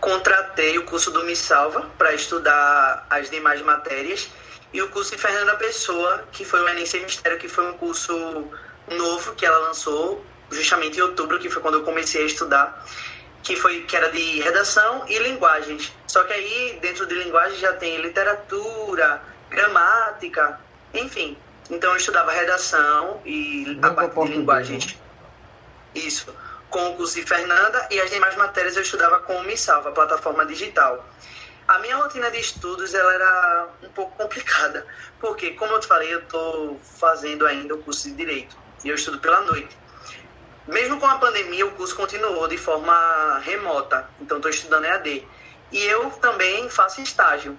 contratei 0.00 0.78
o 0.78 0.84
curso 0.84 1.10
do 1.10 1.24
Me 1.24 1.34
Salva 1.34 1.90
para 1.98 2.14
estudar 2.14 3.06
as 3.10 3.28
demais 3.28 3.60
matérias 3.62 4.28
e 4.72 4.80
o 4.80 4.88
curso 4.88 5.10
de 5.10 5.18
Fernanda 5.20 5.56
Pessoa, 5.56 6.24
que 6.30 6.44
foi 6.44 6.60
o 6.60 6.68
Enem 6.68 6.86
Sem 6.86 7.02
Mistério, 7.02 7.38
que 7.38 7.48
foi 7.48 7.66
um 7.66 7.72
curso 7.74 8.48
novo 8.88 9.34
que 9.34 9.44
ela 9.44 9.58
lançou 9.58 10.24
justamente 10.50 10.98
em 10.98 11.02
outubro, 11.02 11.38
que 11.40 11.50
foi 11.50 11.60
quando 11.60 11.74
eu 11.74 11.82
comecei 11.82 12.22
a 12.22 12.26
estudar, 12.26 12.86
que 13.42 13.56
foi 13.56 13.82
que 13.82 13.96
era 13.96 14.10
de 14.10 14.40
redação 14.40 15.04
e 15.08 15.18
linguagens. 15.18 15.92
Só 16.06 16.22
que 16.22 16.32
aí 16.32 16.78
dentro 16.80 17.04
de 17.06 17.14
linguagem 17.16 17.58
já 17.58 17.72
tem 17.72 18.00
literatura, 18.00 19.20
gramática, 19.50 20.60
enfim. 20.94 21.36
Então 21.68 21.90
eu 21.90 21.96
estudava 21.96 22.30
redação 22.30 23.20
e 23.24 23.76
a 23.82 23.90
parte 23.90 24.14
de 24.14 24.32
linguagens. 24.36 24.86
Né? 24.86 24.92
Isso 25.94 26.32
com 26.72 26.88
o 26.88 26.96
curso 26.96 27.14
de 27.14 27.26
Fernanda 27.26 27.86
e 27.90 28.00
as 28.00 28.10
demais 28.10 28.34
matérias 28.34 28.74
eu 28.76 28.82
estudava 28.82 29.20
com 29.20 29.38
o 29.38 29.56
Salva, 29.56 29.90
a 29.90 29.92
plataforma 29.92 30.44
digital. 30.46 31.06
A 31.68 31.78
minha 31.78 31.96
rotina 31.96 32.30
de 32.30 32.40
estudos 32.40 32.94
ela 32.94 33.14
era 33.14 33.68
um 33.82 33.88
pouco 33.90 34.16
complicada, 34.16 34.84
porque, 35.20 35.50
como 35.52 35.74
eu 35.74 35.80
te 35.80 35.86
falei, 35.86 36.12
eu 36.12 36.20
estou 36.20 36.80
fazendo 36.98 37.46
ainda 37.46 37.74
o 37.74 37.78
curso 37.78 38.08
de 38.08 38.14
Direito 38.14 38.56
e 38.82 38.88
eu 38.88 38.94
estudo 38.94 39.20
pela 39.20 39.42
noite. 39.42 39.76
Mesmo 40.66 40.98
com 40.98 41.06
a 41.06 41.18
pandemia, 41.18 41.66
o 41.66 41.72
curso 41.72 41.94
continuou 41.94 42.48
de 42.48 42.56
forma 42.56 43.38
remota, 43.44 44.08
então 44.20 44.38
estou 44.38 44.50
estudando 44.50 44.86
EAD. 44.86 45.26
E 45.70 45.84
eu 45.84 46.10
também 46.12 46.68
faço 46.70 47.02
estágio 47.02 47.58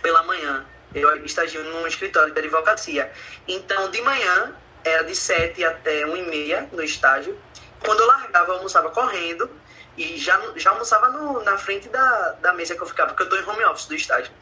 pela 0.00 0.22
manhã. 0.22 0.64
Eu 0.94 1.24
estagio 1.24 1.62
num 1.64 1.86
escritório 1.86 2.32
de 2.32 2.40
advocacia. 2.40 3.12
Então, 3.46 3.90
de 3.90 4.00
manhã, 4.02 4.54
era 4.82 5.02
de 5.04 5.14
7 5.14 5.62
até 5.64 6.06
1 6.06 6.16
e 6.16 6.22
meia 6.22 6.68
no 6.72 6.82
estágio 6.82 7.38
quando 7.84 8.00
eu 8.00 8.06
largava, 8.06 8.50
eu 8.50 8.56
almoçava 8.56 8.90
correndo 8.90 9.50
e 9.96 10.16
já, 10.16 10.40
já 10.56 10.70
almoçava 10.70 11.08
no, 11.08 11.42
na 11.42 11.58
frente 11.58 11.88
da, 11.88 12.36
da 12.40 12.52
mesa 12.52 12.74
que 12.74 12.80
eu 12.80 12.86
ficava, 12.86 13.12
porque 13.12 13.22
eu 13.22 13.38
estou 13.38 13.38
em 13.38 13.56
home 13.56 13.64
office 13.64 13.86
do 13.86 13.94
estágio. 13.94 14.32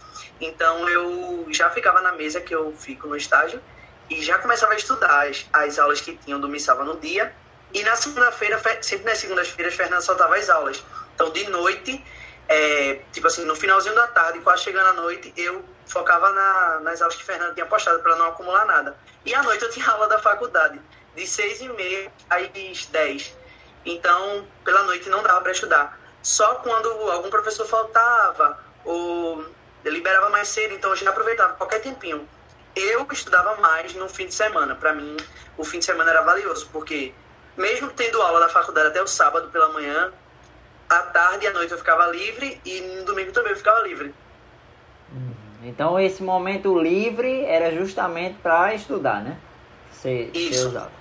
Então 0.41 0.89
eu 0.89 1.47
já 1.51 1.71
ficava 1.71 2.01
na 2.01 2.13
mesa 2.13 2.41
que 2.41 2.55
eu 2.55 2.73
fico 2.73 3.09
no 3.09 3.17
estágio 3.17 3.63
e 4.11 4.23
já 4.23 4.39
começava 4.39 4.73
a 4.73 4.77
estudar 4.77 5.29
as, 5.29 5.47
as 5.53 5.79
aulas 5.79 6.01
que 6.01 6.17
tinham 6.17 6.41
do 6.41 6.49
Missava 6.49 6.85
no 6.85 6.97
dia. 6.99 7.35
E 7.73 7.83
na 7.83 7.97
segunda-feira, 7.97 8.61
sempre 8.81 9.05
nas 9.05 9.19
segundas-feiras, 9.19 9.75
Fernando 9.75 10.01
soltava 10.01 10.37
as 10.37 10.49
aulas. 10.49 10.83
Então 11.15 11.31
de 11.31 11.49
noite, 11.51 12.05
é, 12.49 13.01
tipo 13.13 13.27
assim, 13.27 13.45
no 13.45 13.55
finalzinho 13.55 13.95
da 13.95 14.07
tarde, 14.07 14.41
quase 14.41 14.63
chegando 14.63 14.89
à 14.89 14.93
noite, 14.95 15.33
eu 15.37 15.65
focava 15.87 16.31
na, 16.33 16.81
nas 16.81 17.03
aulas 17.03 17.17
que 17.17 17.25
Fernando 17.25 17.55
tinha 17.55 17.67
postado 17.67 18.01
para 18.01 18.17
não 18.17 18.29
acumular 18.29 18.65
nada. 18.65 18.97
E 19.25 19.35
à 19.35 19.43
noite 19.43 19.65
eu 19.65 19.71
tinha 19.71 19.87
aula 19.89 20.07
da 20.07 20.19
faculdade 20.19 20.81
de 21.19 21.27
seis 21.27 21.61
e 21.61 21.69
meia 21.69 22.11
às 22.31 22.87
dez. 22.87 23.37
Então, 23.85 24.47
pela 24.65 24.85
noite 24.85 25.09
não 25.09 25.23
dava 25.23 25.41
para 25.41 25.53
estudar. 25.53 25.99
Só 26.23 26.57
quando 26.57 26.89
algum 27.11 27.29
professor 27.29 27.67
faltava 27.67 28.59
ou 28.85 29.45
liberava 29.85 30.31
mais 30.31 30.49
cedo, 30.49 30.75
então 30.75 30.91
eu 30.91 30.97
já 30.97 31.11
aproveitava 31.11 31.55
qualquer 31.55 31.81
tempinho. 31.81 32.29
Eu 32.77 33.07
estudava 33.11 33.57
mais 33.61 33.95
no 33.95 34.09
fim 34.09 34.27
de 34.27 34.35
semana. 34.35 34.75
Para 34.75 34.95
mim, 34.95 35.17
o 35.57 35.65
fim 35.65 35.79
de 35.79 35.85
semana 35.85 36.11
era 36.11 36.23
valioso, 36.23 36.69
porque 36.73 37.13
mesmo 37.57 37.91
tendo 37.91 38.23
aula 38.23 38.41
da 38.41 38.49
faculdade 38.49 38.89
até 38.89 39.03
o 39.03 39.07
sábado 39.07 39.49
pela 39.51 39.69
manhã, 39.71 40.13
à 40.89 40.99
tarde 40.99 41.45
e 41.45 41.49
à 41.49 41.53
noite 41.53 41.73
eu 41.73 41.79
ficava 41.79 42.07
livre 42.07 42.61
e 42.65 42.81
no 42.81 43.05
domingo 43.05 43.33
também 43.33 43.53
eu 43.53 43.57
ficava 43.59 43.81
livre. 43.81 44.15
Uhum. 45.13 45.35
Então 45.65 45.99
esse 45.99 46.23
momento 46.23 46.79
livre 46.79 47.45
era 47.45 47.75
justamente 47.75 48.39
para 48.41 48.75
estudar, 48.75 49.23
né? 49.23 49.39
Ser, 49.91 50.31
Isso. 50.35 50.61
ser 50.61 50.69
usado. 50.69 50.99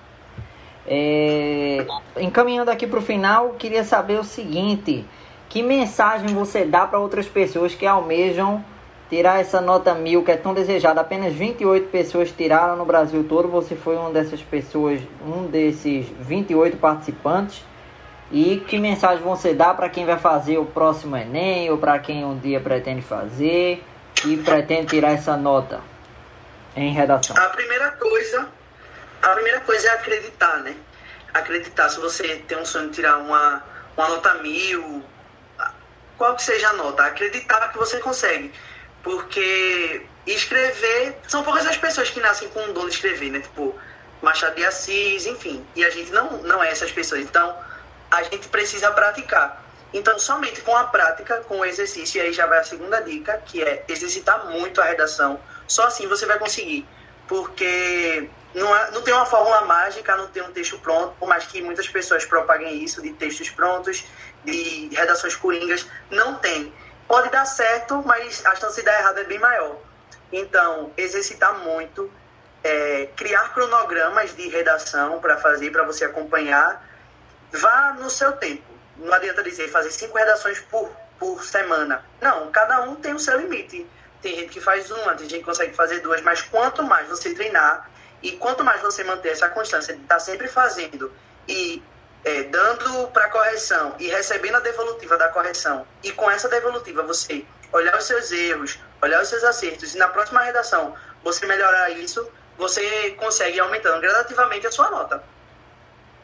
É, 0.90 1.86
encaminhando 2.16 2.70
aqui 2.70 2.86
para 2.86 2.98
o 2.98 3.02
final, 3.02 3.50
queria 3.58 3.84
saber 3.84 4.18
o 4.18 4.24
seguinte: 4.24 5.04
que 5.48 5.62
mensagem 5.62 6.34
você 6.34 6.64
dá 6.64 6.86
para 6.86 6.98
outras 6.98 7.26
pessoas 7.26 7.74
que 7.74 7.86
almejam 7.86 8.64
tirar 9.10 9.38
essa 9.38 9.60
nota 9.60 9.94
mil 9.94 10.24
que 10.24 10.30
é 10.30 10.36
tão 10.36 10.54
desejada? 10.54 11.02
Apenas 11.02 11.34
28 11.34 11.90
pessoas 11.90 12.32
tiraram 12.32 12.74
no 12.74 12.86
Brasil 12.86 13.22
todo. 13.28 13.48
Você 13.48 13.76
foi 13.76 13.96
uma 13.96 14.10
dessas 14.10 14.40
pessoas, 14.40 15.02
um 15.26 15.46
desses 15.46 16.06
28 16.20 16.78
participantes. 16.78 17.62
E 18.32 18.62
que 18.66 18.78
mensagem 18.78 19.22
você 19.22 19.52
dá 19.52 19.74
para 19.74 19.90
quem 19.90 20.06
vai 20.06 20.18
fazer 20.18 20.56
o 20.56 20.64
próximo 20.64 21.16
Enem 21.16 21.70
ou 21.70 21.76
para 21.76 21.98
quem 21.98 22.24
um 22.24 22.38
dia 22.38 22.60
pretende 22.60 23.02
fazer 23.02 23.82
e 24.26 24.36
pretende 24.38 24.86
tirar 24.86 25.12
essa 25.12 25.36
nota 25.36 25.80
em 26.74 26.92
redação? 26.92 27.36
A 27.36 27.48
primeira 27.48 27.90
coisa 27.92 28.57
a 29.22 29.28
primeira 29.30 29.60
coisa 29.60 29.88
é 29.88 29.90
acreditar, 29.92 30.58
né? 30.58 30.76
Acreditar. 31.32 31.88
Se 31.88 31.98
você 32.00 32.36
tem 32.46 32.58
um 32.58 32.64
sonho 32.64 32.88
de 32.88 32.94
tirar 32.94 33.18
uma, 33.18 33.62
uma 33.96 34.08
nota 34.08 34.34
mil, 34.34 35.04
qual 36.16 36.34
que 36.34 36.42
seja 36.42 36.70
a 36.70 36.72
nota, 36.72 37.04
acreditar 37.04 37.70
que 37.70 37.78
você 37.78 37.98
consegue. 38.00 38.52
Porque 39.02 40.02
escrever. 40.26 41.18
São 41.28 41.42
poucas 41.42 41.66
as 41.66 41.76
pessoas 41.76 42.10
que 42.10 42.20
nascem 42.20 42.48
com 42.48 42.60
o 42.64 42.72
dom 42.72 42.86
de 42.86 42.94
escrever, 42.94 43.30
né? 43.30 43.40
Tipo, 43.40 43.74
Machado 44.20 44.56
de 44.56 44.64
Assis, 44.64 45.26
enfim. 45.26 45.64
E 45.76 45.84
a 45.84 45.90
gente 45.90 46.10
não, 46.10 46.42
não 46.42 46.62
é 46.62 46.70
essas 46.70 46.90
pessoas. 46.90 47.22
Então, 47.22 47.56
a 48.10 48.22
gente 48.24 48.48
precisa 48.48 48.90
praticar. 48.90 49.64
Então, 49.92 50.18
somente 50.18 50.60
com 50.60 50.76
a 50.76 50.84
prática, 50.84 51.38
com 51.48 51.60
o 51.60 51.64
exercício, 51.64 52.18
e 52.18 52.26
aí 52.26 52.32
já 52.32 52.46
vai 52.46 52.58
a 52.58 52.64
segunda 52.64 53.00
dica, 53.00 53.40
que 53.46 53.62
é 53.62 53.84
exercitar 53.88 54.46
muito 54.46 54.80
a 54.80 54.84
redação. 54.84 55.40
Só 55.66 55.86
assim 55.86 56.06
você 56.06 56.26
vai 56.26 56.38
conseguir. 56.38 56.86
Porque 57.26 58.28
não, 58.58 58.74
é, 58.76 58.90
não 58.90 59.02
tem 59.02 59.14
uma 59.14 59.26
fórmula 59.26 59.62
mágica, 59.62 60.16
não 60.16 60.26
tem 60.26 60.42
um 60.42 60.52
texto 60.52 60.78
pronto, 60.78 61.14
por 61.18 61.28
mais 61.28 61.46
que 61.46 61.62
muitas 61.62 61.88
pessoas 61.88 62.24
propaguem 62.24 62.82
isso 62.82 63.00
de 63.00 63.12
textos 63.12 63.50
prontos, 63.50 64.04
de 64.44 64.88
redações 64.92 65.36
coringas, 65.36 65.86
não 66.10 66.34
tem. 66.34 66.72
Pode 67.06 67.30
dar 67.30 67.46
certo, 67.46 68.02
mas 68.04 68.44
a 68.44 68.54
chance 68.54 68.76
de 68.76 68.82
dar 68.82 68.98
errado 68.98 69.18
é 69.18 69.24
bem 69.24 69.38
maior. 69.38 69.76
Então, 70.32 70.92
exercitar 70.96 71.58
muito, 71.60 72.10
é, 72.62 73.08
criar 73.16 73.54
cronogramas 73.54 74.34
de 74.36 74.48
redação 74.48 75.20
para 75.20 75.38
fazer, 75.38 75.70
para 75.70 75.84
você 75.84 76.04
acompanhar, 76.04 76.86
vá 77.52 77.94
no 77.98 78.10
seu 78.10 78.32
tempo. 78.32 78.64
Não 78.96 79.12
adianta 79.14 79.42
dizer 79.42 79.68
fazer 79.68 79.90
cinco 79.90 80.18
redações 80.18 80.60
por, 80.60 80.90
por 81.18 81.44
semana. 81.44 82.04
Não, 82.20 82.50
cada 82.50 82.82
um 82.82 82.96
tem 82.96 83.14
o 83.14 83.18
seu 83.18 83.38
limite. 83.38 83.86
Tem 84.20 84.34
gente 84.34 84.50
que 84.50 84.60
faz 84.60 84.90
uma, 84.90 85.14
tem 85.14 85.28
gente 85.28 85.40
que 85.40 85.44
consegue 85.46 85.74
fazer 85.74 86.00
duas, 86.00 86.20
mas 86.22 86.42
quanto 86.42 86.82
mais 86.82 87.08
você 87.08 87.32
treinar, 87.34 87.88
e 88.22 88.32
quanto 88.32 88.64
mais 88.64 88.80
você 88.80 89.04
manter 89.04 89.30
essa 89.30 89.48
constância 89.48 89.94
de 89.94 90.02
estar 90.02 90.16
tá 90.16 90.20
sempre 90.20 90.48
fazendo 90.48 91.12
e 91.46 91.82
é, 92.24 92.44
dando 92.44 93.08
para 93.08 93.28
correção 93.30 93.94
e 93.98 94.08
recebendo 94.08 94.56
a 94.56 94.60
devolutiva 94.60 95.16
da 95.16 95.28
correção, 95.28 95.86
e 96.02 96.12
com 96.12 96.30
essa 96.30 96.48
devolutiva 96.48 97.02
você 97.02 97.44
olhar 97.72 97.96
os 97.96 98.04
seus 98.04 98.30
erros, 98.32 98.78
olhar 99.00 99.22
os 99.22 99.28
seus 99.28 99.44
acertos, 99.44 99.94
e 99.94 99.98
na 99.98 100.08
próxima 100.08 100.40
redação 100.40 100.94
você 101.22 101.46
melhorar 101.46 101.90
isso, 101.90 102.26
você 102.56 103.10
consegue 103.12 103.60
aumentando 103.60 104.00
gradativamente 104.00 104.66
a 104.66 104.72
sua 104.72 104.90
nota. 104.90 105.22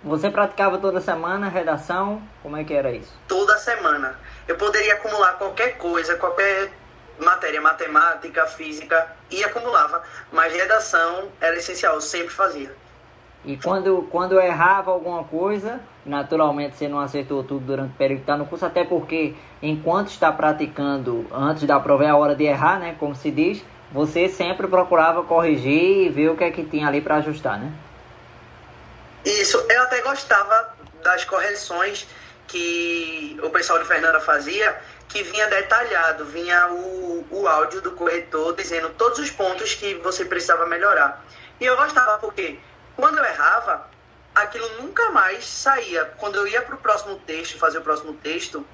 Você 0.03 0.29
praticava 0.29 0.77
toda 0.77 1.01
semana 1.01 1.49
redação? 1.49 2.23
Como 2.43 2.57
é 2.57 2.65
que 2.65 2.75
era 2.75 2.91
isso? 2.91 3.11
Toda 3.27 3.57
semana. 3.57 4.19
Eu 4.47 4.57
poderia 4.57 4.95
acumular 4.95 5.39
qualquer 5.39 5.79
coisa, 5.79 6.17
qualquer 6.17 6.71
matéria, 7.19 7.61
matemática, 7.61 8.47
física, 8.47 9.09
e 9.31 9.43
acumulava. 9.45 10.03
Mas 10.33 10.53
redação 10.53 11.29
era 11.41 11.57
essencial, 11.57 11.95
eu 11.95 12.01
sempre 12.01 12.31
fazia. 12.31 12.75
E 13.45 13.59
quando, 13.59 14.09
quando 14.11 14.41
errava 14.41 14.91
alguma 14.91 15.23
coisa, 15.25 15.79
naturalmente 16.05 16.77
você 16.77 16.89
não 16.89 16.99
acertou 16.99 17.45
tudo 17.45 17.67
durante 17.67 17.91
o 17.93 17.97
período 17.97 18.19
que 18.19 18.23
está 18.23 18.37
no 18.37 18.47
curso, 18.47 18.65
até 18.65 18.85
porque 18.85 19.35
enquanto 19.63 20.09
está 20.09 20.33
praticando, 20.33 21.27
antes 21.31 21.65
da 21.65 21.79
prova 21.79 22.05
é 22.05 22.09
a 22.09 22.17
hora 22.17 22.35
de 22.35 22.45
errar, 22.45 22.79
né? 22.79 22.97
Como 22.99 23.15
se 23.15 23.31
diz, 23.31 23.63
você 23.93 24.29
sempre 24.29 24.67
procurava 24.67 25.23
corrigir 25.23 26.07
e 26.07 26.09
ver 26.09 26.31
o 26.31 26.37
que 26.37 26.45
é 26.45 26.51
que 26.51 26.65
tinha 26.65 26.89
ali 26.89 27.03
para 27.03 27.17
ajustar, 27.17 27.59
né? 27.59 27.71
Isso, 29.25 29.59
eu 29.69 29.83
até 29.83 30.01
gostava 30.01 30.75
das 31.03 31.25
correções 31.25 32.07
que 32.47 33.39
o 33.43 33.51
pessoal 33.51 33.79
de 33.79 33.85
Fernanda 33.85 34.21
fazia, 34.21 34.77
que 35.09 35.23
vinha 35.23 35.47
detalhado, 35.49 36.25
vinha 36.25 36.69
o, 36.69 37.27
o 37.31 37.49
áudio 37.49 37.81
do 37.81 37.93
corretor 37.93 38.55
dizendo 38.55 38.91
todos 38.91 39.19
os 39.19 39.31
pontos 39.31 39.75
que 39.75 39.95
você 39.97 40.25
precisava 40.25 40.67
melhorar. 40.67 41.25
E 41.61 41.65
eu 41.65 41.77
gostava 41.77 42.19
porque 42.19 42.59
quando 42.97 43.19
eu 43.19 43.25
errava, 43.25 43.89
aquilo 44.35 44.69
nunca 44.83 45.11
mais 45.11 45.47
saía. 45.47 46.05
Quando 46.19 46.37
eu 46.37 46.47
ia 46.47 46.63
para 46.63 46.75
o 46.75 46.79
próximo 46.79 47.17
texto, 47.21 47.59
fazer 47.59 47.79
o 47.79 47.83
próximo 47.83 48.15
texto, 48.15 48.67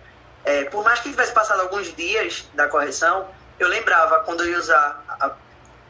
é, 0.44 0.64
por 0.64 0.82
mais 0.82 1.00
que 1.00 1.10
tivesse 1.10 1.32
passado 1.32 1.60
alguns 1.60 1.94
dias 1.94 2.48
da 2.54 2.68
correção, 2.68 3.28
eu 3.58 3.68
lembrava 3.68 4.20
quando 4.20 4.42
eu 4.42 4.50
ia 4.50 4.58
usar, 4.58 5.04
a, 5.08 5.32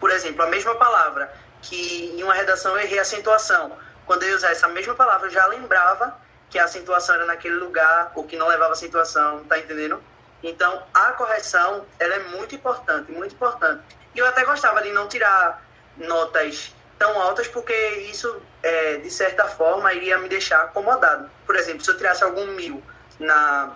por 0.01 0.11
exemplo, 0.11 0.43
a 0.43 0.47
mesma 0.47 0.75
palavra, 0.75 1.33
que 1.63 2.13
em 2.17 2.23
uma 2.23 2.35
redação 2.35 2.73
eu 2.73 2.81
errei 2.81 2.99
a 2.99 3.03
acentuação. 3.03 3.77
Quando 4.07 4.25
eu 4.25 4.31
ia 4.31 4.37
usar 4.37 4.51
essa 4.51 4.67
mesma 4.67 4.95
palavra, 4.95 5.29
eu 5.29 5.31
já 5.31 5.47
lembrava 5.47 6.19
que 6.49 6.59
a 6.59 6.65
acentuação 6.65 7.15
era 7.15 7.27
naquele 7.27 7.55
lugar, 7.55 8.11
ou 8.17 8.25
que 8.25 8.37
não 8.37 8.49
levava 8.49 8.73
acentuação, 8.73 9.45
tá 9.45 9.57
entendendo? 9.59 10.03
Então, 10.43 10.83
a 10.95 11.13
correção, 11.13 11.87
ela 11.99 12.15
é 12.15 12.19
muito 12.21 12.55
importante, 12.55 13.13
muito 13.13 13.35
importante. 13.35 13.83
E 14.15 14.19
eu 14.19 14.27
até 14.27 14.45
gostava 14.45 14.83
de 14.83 14.91
não 14.91 15.07
tirar 15.09 15.63
notas 15.97 16.75
tão 16.99 17.21
altas, 17.21 17.49
porque 17.49 17.73
isso, 18.11 18.41
é, 18.63 18.97
de 18.97 19.11
certa 19.11 19.47
forma, 19.47 19.93
iria 19.93 20.19
me 20.19 20.29
deixar 20.29 20.63
acomodado. 20.65 21.31
Por 21.47 21.57
exemplo, 21.57 21.85
se 21.85 21.91
eu 21.91 21.97
tirasse 21.97 22.23
algum 22.23 22.47
mil 22.49 22.83
na, 23.19 23.73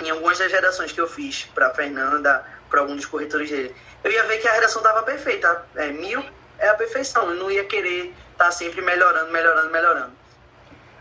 em 0.00 0.10
algumas 0.10 0.38
das 0.38 0.50
redações 0.52 0.92
que 0.92 1.00
eu 1.00 1.08
fiz 1.08 1.44
para 1.54 1.72
Fernanda, 1.74 2.44
para 2.68 2.80
alguns 2.80 2.96
dos 2.96 3.06
corretores 3.06 3.50
dele, 3.50 3.74
eu 4.04 4.10
ia 4.10 4.24
ver 4.24 4.38
que 4.38 4.48
a 4.48 4.52
redação 4.52 4.80
estava 4.82 5.02
perfeita. 5.02 5.64
É, 5.76 5.88
mil 5.88 6.22
é 6.58 6.68
a 6.68 6.74
perfeição. 6.74 7.30
Eu 7.30 7.36
não 7.36 7.50
ia 7.50 7.64
querer 7.64 8.14
estar 8.32 8.46
tá 8.46 8.50
sempre 8.50 8.80
melhorando, 8.82 9.30
melhorando, 9.30 9.70
melhorando. 9.70 10.12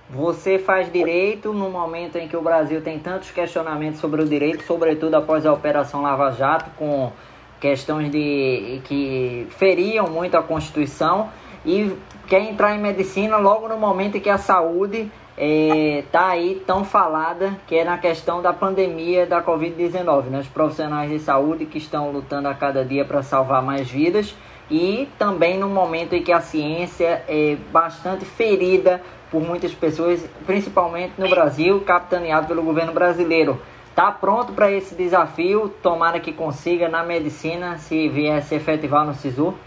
Você 0.09 0.57
faz 0.57 0.91
direito 0.91 1.51
no 1.51 1.69
momento 1.69 2.17
em 2.17 2.29
que 2.29 2.37
o 2.37 2.41
Brasil 2.41 2.81
tem 2.81 2.97
tantos 2.97 3.29
questionamentos 3.29 3.99
sobre 3.99 4.21
o 4.21 4.25
direito, 4.25 4.63
sobretudo 4.63 5.15
após 5.15 5.45
a 5.45 5.51
Operação 5.51 6.01
Lava 6.01 6.31
Jato, 6.31 6.69
com 6.77 7.11
questões 7.59 8.09
de 8.09 8.81
que 8.85 9.47
feriam 9.51 10.07
muito 10.07 10.37
a 10.37 10.43
Constituição 10.43 11.29
e 11.65 11.93
quer 12.25 12.39
entrar 12.39 12.73
em 12.73 12.79
medicina 12.79 13.35
logo 13.35 13.67
no 13.67 13.77
momento 13.77 14.15
em 14.15 14.21
que 14.21 14.29
a 14.29 14.37
saúde 14.37 15.11
está 15.37 16.29
é, 16.29 16.31
aí 16.31 16.63
tão 16.65 16.85
falada, 16.85 17.57
que 17.67 17.75
é 17.75 17.83
na 17.83 17.97
questão 17.97 18.41
da 18.41 18.53
pandemia 18.53 19.25
da 19.25 19.43
Covid-19, 19.43 20.23
né? 20.25 20.39
Os 20.39 20.47
profissionais 20.47 21.11
de 21.11 21.19
saúde 21.19 21.65
que 21.65 21.77
estão 21.77 22.11
lutando 22.11 22.47
a 22.47 22.53
cada 22.53 22.85
dia 22.85 23.03
para 23.03 23.21
salvar 23.21 23.61
mais 23.61 23.89
vidas 23.89 24.33
e 24.69 25.07
também 25.17 25.57
no 25.57 25.69
momento 25.69 26.13
em 26.13 26.23
que 26.23 26.31
a 26.31 26.41
ciência 26.41 27.23
é 27.27 27.57
bastante 27.71 28.25
ferida 28.25 29.01
por 29.31 29.41
muitas 29.41 29.73
pessoas, 29.73 30.21
principalmente 30.45 31.13
no 31.17 31.29
Brasil, 31.29 31.81
capitaneado 31.81 32.47
pelo 32.47 32.63
governo 32.63 32.93
brasileiro. 32.93 33.61
Está 33.89 34.11
pronto 34.11 34.53
para 34.53 34.71
esse 34.71 34.93
desafio? 34.93 35.73
Tomara 35.81 36.19
que 36.19 36.31
consiga 36.31 36.87
na 36.87 37.03
medicina, 37.03 37.77
se 37.79 38.07
vier 38.09 38.43
se 38.43 38.55
efetivar 38.55 39.05
no 39.05 39.15
SISU? 39.15 39.57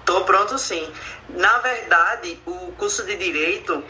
Estou 0.00 0.24
pronto 0.24 0.58
sim. 0.58 0.90
Na 1.28 1.58
verdade, 1.58 2.40
o 2.46 2.72
curso 2.72 3.04
de 3.04 3.16
Direito, 3.16 3.84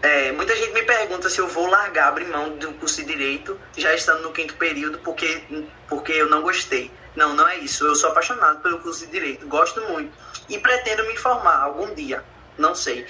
é, 0.00 0.32
muita 0.32 0.54
gente 0.56 0.72
me 0.72 0.82
pergunta 0.82 1.28
se 1.28 1.40
eu 1.40 1.48
vou 1.48 1.66
largar, 1.66 2.08
abrir 2.08 2.26
mão 2.26 2.50
do 2.56 2.72
curso 2.74 3.00
de 3.02 3.08
Direito, 3.08 3.58
já 3.76 3.92
estando 3.94 4.22
no 4.22 4.32
quinto 4.32 4.54
período, 4.54 4.98
porque, 5.00 5.42
porque 5.88 6.12
eu 6.12 6.30
não 6.30 6.42
gostei. 6.42 6.90
Não, 7.14 7.34
não 7.34 7.46
é 7.48 7.58
isso. 7.58 7.84
Eu 7.84 7.94
sou 7.94 8.10
apaixonado 8.10 8.60
pelo 8.60 8.78
curso 8.78 9.04
de 9.06 9.12
Direito, 9.12 9.46
gosto 9.48 9.80
muito. 9.90 10.12
E 10.48 10.58
pretendo 10.58 11.04
me 11.06 11.16
formar 11.16 11.62
algum 11.62 11.92
dia, 11.94 12.24
não 12.56 12.74
sei 12.74 13.06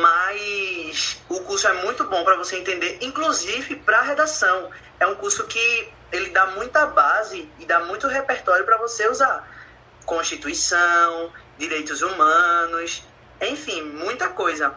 mas 0.00 1.20
o 1.28 1.40
curso 1.40 1.66
é 1.66 1.72
muito 1.84 2.04
bom 2.04 2.24
para 2.24 2.36
você 2.36 2.56
entender, 2.56 2.98
inclusive 3.00 3.76
para 3.76 4.02
redação. 4.02 4.70
É 5.00 5.06
um 5.06 5.14
curso 5.14 5.44
que 5.44 5.92
ele 6.12 6.30
dá 6.30 6.46
muita 6.46 6.86
base 6.86 7.50
e 7.58 7.66
dá 7.66 7.80
muito 7.80 8.06
repertório 8.06 8.64
para 8.64 8.76
você 8.76 9.08
usar. 9.08 9.48
Constituição, 10.04 11.32
direitos 11.58 12.02
humanos, 12.02 13.04
enfim, 13.40 13.82
muita 13.82 14.28
coisa. 14.28 14.74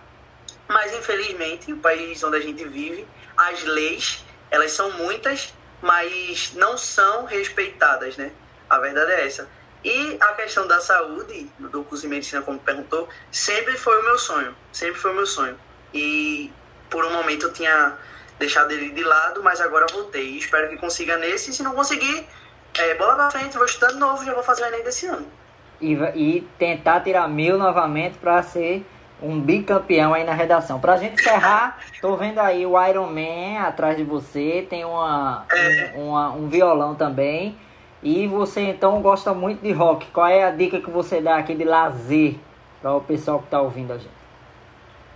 Mas 0.67 0.93
infelizmente, 0.93 1.71
o 1.71 1.77
país 1.77 2.23
onde 2.23 2.37
a 2.37 2.41
gente 2.41 2.63
vive, 2.65 3.07
as 3.37 3.63
leis, 3.63 4.25
elas 4.49 4.71
são 4.71 4.91
muitas, 4.91 5.53
mas 5.81 6.53
não 6.55 6.77
são 6.77 7.25
respeitadas, 7.25 8.17
né? 8.17 8.31
A 8.69 8.79
verdade 8.79 9.11
é 9.11 9.25
essa. 9.25 9.47
E 9.83 10.17
a 10.19 10.27
questão 10.33 10.67
da 10.67 10.79
saúde, 10.79 11.49
do 11.57 11.83
curso 11.83 12.03
de 12.03 12.07
medicina, 12.07 12.41
como 12.41 12.59
perguntou, 12.59 13.09
sempre 13.31 13.77
foi 13.77 13.99
o 13.99 14.03
meu 14.03 14.17
sonho. 14.17 14.55
Sempre 14.71 14.99
foi 14.99 15.11
o 15.11 15.15
meu 15.15 15.25
sonho. 15.25 15.57
E 15.93 16.51
por 16.89 17.03
um 17.03 17.13
momento 17.13 17.47
eu 17.47 17.53
tinha 17.53 17.97
deixado 18.37 18.71
ele 18.71 18.91
de 18.91 19.03
lado, 19.03 19.41
mas 19.43 19.59
agora 19.59 19.87
voltei. 19.91 20.37
Espero 20.37 20.69
que 20.69 20.77
consiga 20.77 21.17
nesse. 21.17 21.49
E 21.49 21.53
se 21.53 21.63
não 21.63 21.73
conseguir, 21.73 22.27
é, 22.77 22.95
bola 22.95 23.15
pra 23.15 23.31
frente, 23.31 23.57
vou 23.57 23.65
estudar 23.65 23.93
de 23.93 23.99
novo, 23.99 24.23
já 24.23 24.33
vou 24.33 24.43
fazer 24.43 24.63
o 24.63 24.67
Enem 24.67 24.83
desse 24.83 25.07
ano. 25.07 25.27
E, 25.79 25.93
e 25.93 26.41
tentar 26.59 27.01
tirar 27.01 27.27
mil 27.27 27.57
novamente 27.57 28.19
para 28.19 28.43
ser 28.43 28.85
um 29.21 29.39
bicampeão 29.39 30.13
aí 30.13 30.23
na 30.23 30.33
redação. 30.33 30.79
Pra 30.79 30.97
gente 30.97 31.19
encerrar, 31.19 31.79
tô 32.01 32.15
vendo 32.17 32.39
aí 32.39 32.65
o 32.65 32.81
Iron 32.87 33.07
Man 33.07 33.61
atrás 33.61 33.95
de 33.95 34.03
você, 34.03 34.65
tem 34.69 34.83
uma, 34.83 35.45
é. 35.51 35.93
um, 35.95 36.09
uma, 36.09 36.31
um 36.31 36.47
violão 36.47 36.95
também. 36.95 37.57
E 38.03 38.27
você 38.27 38.61
então 38.61 38.99
gosta 39.01 39.33
muito 39.33 39.61
de 39.61 39.71
rock. 39.71 40.07
Qual 40.07 40.27
é 40.27 40.43
a 40.43 40.51
dica 40.51 40.81
que 40.81 40.89
você 40.89 41.21
dá 41.21 41.37
aqui 41.37 41.53
de 41.53 41.63
lazer 41.63 42.35
para 42.81 42.93
o 42.93 43.01
pessoal 43.01 43.39
que 43.39 43.45
está 43.45 43.61
ouvindo 43.61 43.93
a 43.93 43.97
gente? 43.97 44.09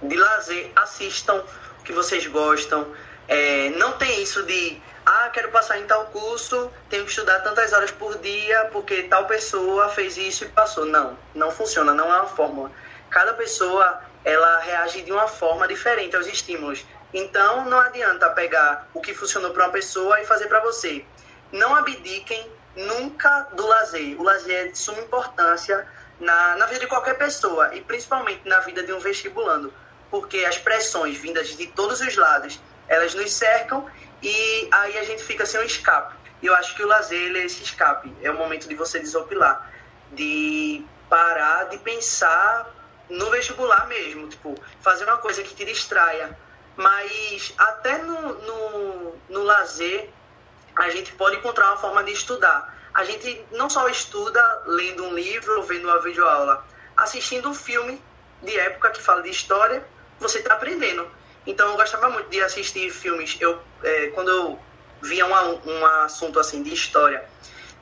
De 0.04 0.16
lazer, 0.16 0.72
assistam 0.76 1.44
o 1.80 1.84
que 1.84 1.92
vocês 1.92 2.28
gostam. 2.28 2.86
É, 3.28 3.72
não 3.72 3.94
tem 3.94 4.22
isso 4.22 4.44
de, 4.44 4.80
ah, 5.04 5.30
quero 5.34 5.50
passar 5.50 5.80
em 5.80 5.86
tal 5.86 6.06
curso, 6.06 6.72
tenho 6.88 7.04
que 7.06 7.10
estudar 7.10 7.40
tantas 7.40 7.74
horas 7.74 7.90
por 7.90 8.20
dia 8.20 8.70
porque 8.72 9.04
tal 9.04 9.26
pessoa 9.26 9.90
fez 9.90 10.16
isso 10.16 10.46
e 10.46 10.50
passou. 10.50 10.86
Não, 10.86 11.18
não 11.34 11.50
funciona, 11.50 11.92
não 11.92 12.14
é 12.14 12.18
uma 12.18 12.28
fórmula. 12.28 12.72
Cada 13.10 13.34
pessoa 13.34 14.00
ela 14.24 14.60
reage 14.60 15.02
de 15.02 15.12
uma 15.12 15.28
forma 15.28 15.68
diferente 15.68 16.16
aos 16.16 16.28
estímulos. 16.28 16.86
Então 17.12 17.66
não 17.66 17.80
adianta 17.80 18.30
pegar 18.30 18.88
o 18.94 19.02
que 19.02 19.14
funcionou 19.16 19.52
para 19.52 19.66
uma 19.66 19.72
pessoa 19.72 20.22
e 20.22 20.26
fazer 20.26 20.48
para 20.48 20.60
você. 20.60 21.04
Não 21.52 21.74
abdiquem 21.74 22.46
nunca 22.76 23.48
do 23.54 23.66
lazer. 23.68 24.20
O 24.20 24.24
lazer 24.24 24.68
é 24.68 24.68
de 24.70 24.78
suma 24.78 25.00
importância 25.00 25.88
na, 26.20 26.56
na 26.56 26.66
vida 26.66 26.80
de 26.80 26.88
qualquer 26.88 27.18
pessoa 27.18 27.74
e 27.76 27.82
principalmente 27.82 28.42
na 28.48 28.60
vida 28.60 28.84
de 28.84 28.94
um 28.94 29.00
vestibulando, 29.00 29.74
porque 30.10 30.46
as 30.46 30.58
pressões 30.58 31.18
vindas 31.18 31.56
de 31.56 31.68
todos 31.68 32.02
os 32.02 32.16
lados, 32.16 32.60
elas 32.88 33.14
nos 33.14 33.34
cercam 33.34 33.86
e 34.22 34.68
aí 34.72 34.98
a 34.98 35.04
gente 35.04 35.24
fica 35.24 35.46
sem 35.46 35.60
um 35.60 35.64
escape. 35.64 36.16
E 36.42 36.48
eu 36.48 36.56
acho 36.56 36.76
que 36.76 36.84
o 36.84 36.88
lazer 36.88 37.20
ele 37.20 37.40
é 37.40 37.46
esse 37.46 37.64
escape, 37.64 38.14
é 38.22 38.30
o 38.30 38.36
momento 38.36 38.68
de 38.68 38.76
você 38.76 39.00
desopilar, 39.00 39.72
de 40.12 40.86
parar 41.10 41.66
de 41.66 41.78
pensar 41.78 42.72
no 43.10 43.30
vestibular 43.30 43.88
mesmo, 43.88 44.28
tipo, 44.28 44.56
fazer 44.82 45.04
uma 45.06 45.18
coisa 45.18 45.44
que 45.44 45.54
te 45.54 45.66
distraia. 45.66 46.38
Mas 46.76 47.54
até 47.58 48.00
no, 48.00 48.34
no, 48.34 49.16
no 49.30 49.44
lazer 49.44 50.10
a 50.78 50.90
gente 50.90 51.12
pode 51.14 51.38
encontrar 51.38 51.68
uma 51.68 51.78
forma 51.78 52.04
de 52.04 52.12
estudar. 52.12 52.74
A 52.94 53.04
gente 53.04 53.46
não 53.52 53.70
só 53.70 53.88
estuda 53.90 54.42
lendo 54.66 55.04
um 55.04 55.14
livro 55.14 55.58
ou 55.58 55.64
vendo 55.64 55.86
uma 55.86 56.02
videoaula, 56.02 56.66
assistindo 56.96 57.50
um 57.50 57.54
filme 57.54 58.02
de 58.42 58.58
época 58.58 58.92
que 58.92 59.02
fala 59.02 59.22
de 59.22 59.30
história, 59.30 59.86
você 60.20 60.40
está 60.40 60.54
aprendendo. 60.54 61.08
Então 61.46 61.70
eu 61.72 61.78
gostava 61.78 62.10
muito 62.10 62.30
de 62.30 62.42
assistir 62.42 62.90
filmes. 62.90 63.38
Eu, 63.40 63.60
é, 63.84 64.08
quando 64.08 64.30
eu 64.30 64.60
via 65.02 65.26
um, 65.26 65.70
um 65.70 65.86
assunto 66.04 66.40
assim 66.40 66.64
de 66.64 66.74
história, 66.74 67.24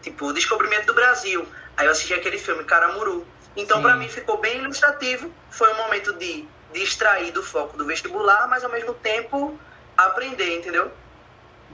tipo 0.01 0.27
o 0.27 0.33
Descobrimento 0.33 0.87
do 0.87 0.93
Brasil, 0.93 1.47
aí 1.77 1.85
eu 1.85 1.91
assisti 1.91 2.13
aquele 2.13 2.37
filme 2.37 2.63
Caramuru. 2.63 3.25
Então 3.55 3.81
para 3.81 3.95
mim 3.95 4.09
ficou 4.09 4.37
bem 4.37 4.57
ilustrativo. 4.57 5.31
Foi 5.49 5.71
um 5.73 5.77
momento 5.77 6.13
de 6.13 6.47
distrair 6.73 7.31
do 7.31 7.43
foco 7.43 7.77
do 7.77 7.85
vestibular, 7.85 8.47
mas 8.47 8.63
ao 8.63 8.71
mesmo 8.71 8.93
tempo 8.95 9.59
aprender, 9.95 10.57
entendeu? 10.57 10.91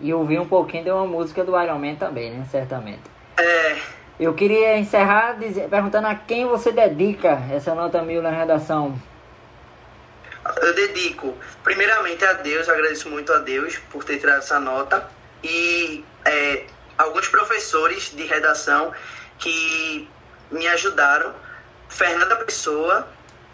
E 0.01 0.13
ouvir 0.13 0.39
um 0.39 0.47
pouquinho 0.47 0.83
de 0.83 0.91
uma 0.91 1.05
música 1.05 1.43
do 1.43 1.59
Iron 1.61 1.79
Man 1.79 1.95
também, 1.95 2.31
né? 2.31 2.45
Certamente. 2.51 3.03
É. 3.37 3.77
Eu 4.19 4.33
queria 4.33 4.77
encerrar 4.77 5.33
dizer, 5.33 5.69
perguntando 5.69 6.07
a 6.07 6.15
quem 6.15 6.45
você 6.45 6.71
dedica 6.71 7.41
essa 7.51 7.73
nota 7.73 8.01
mil 8.01 8.21
na 8.21 8.29
redação. 8.29 8.99
Eu 10.61 10.73
dedico, 10.73 11.37
primeiramente, 11.63 12.25
a 12.25 12.33
Deus, 12.33 12.67
eu 12.67 12.73
agradeço 12.73 13.09
muito 13.09 13.31
a 13.31 13.39
Deus 13.39 13.77
por 13.89 14.03
ter 14.03 14.17
tirado 14.19 14.39
essa 14.39 14.59
nota. 14.59 15.07
E 15.43 16.03
é, 16.25 16.65
alguns 16.97 17.27
professores 17.27 18.11
de 18.13 18.25
redação 18.25 18.91
que 19.37 20.07
me 20.51 20.67
ajudaram. 20.67 21.33
Fernanda 21.87 22.35
Pessoa, 22.37 23.07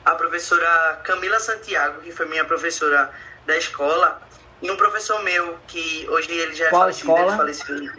a 0.04 0.12
professora 0.12 1.00
Camila 1.04 1.40
Santiago, 1.40 2.02
que 2.02 2.12
foi 2.12 2.26
minha 2.28 2.44
professora 2.44 3.12
da 3.46 3.56
escola, 3.56 4.22
e 4.62 4.72
um 4.72 4.78
professor 4.78 5.22
meu, 5.24 5.58
que 5.68 6.08
hoje 6.10 6.32
ele 6.32 6.56
já 6.56 6.66
é 6.66 6.70
Qual 6.70 6.82
falecido, 6.84 7.12
escola? 7.12 7.28
ele 7.28 7.38
faleceu, 7.38 7.92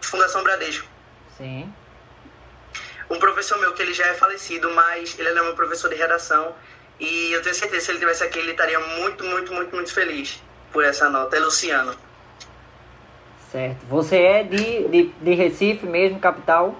Fundação 0.00 0.42
Bradesco. 0.42 0.86
Sim. 1.36 1.72
um 3.10 3.18
professor 3.18 3.58
meu 3.58 3.72
que 3.72 3.82
ele 3.82 3.94
já 3.94 4.06
é 4.06 4.14
falecido, 4.14 4.70
mas 4.72 5.18
ele 5.18 5.28
é 5.28 5.32
meu 5.32 5.54
professor 5.54 5.88
de 5.88 5.96
redação 5.96 6.54
e 6.98 7.32
eu 7.32 7.42
tenho 7.42 7.54
certeza 7.54 7.78
que 7.80 7.84
se 7.86 7.90
ele 7.92 7.98
tivesse 7.98 8.22
aqui 8.22 8.38
ele 8.38 8.50
estaria 8.50 8.78
muito, 8.78 9.24
muito, 9.24 9.52
muito, 9.52 9.74
muito 9.74 9.92
feliz 9.92 10.42
por 10.72 10.84
essa 10.84 11.08
nota. 11.08 11.36
É 11.36 11.40
Luciano. 11.40 11.94
Certo. 13.50 13.84
Você 13.88 14.16
é 14.16 14.42
de, 14.44 14.88
de, 14.88 15.02
de 15.20 15.34
Recife 15.34 15.86
mesmo, 15.86 16.20
capital? 16.20 16.74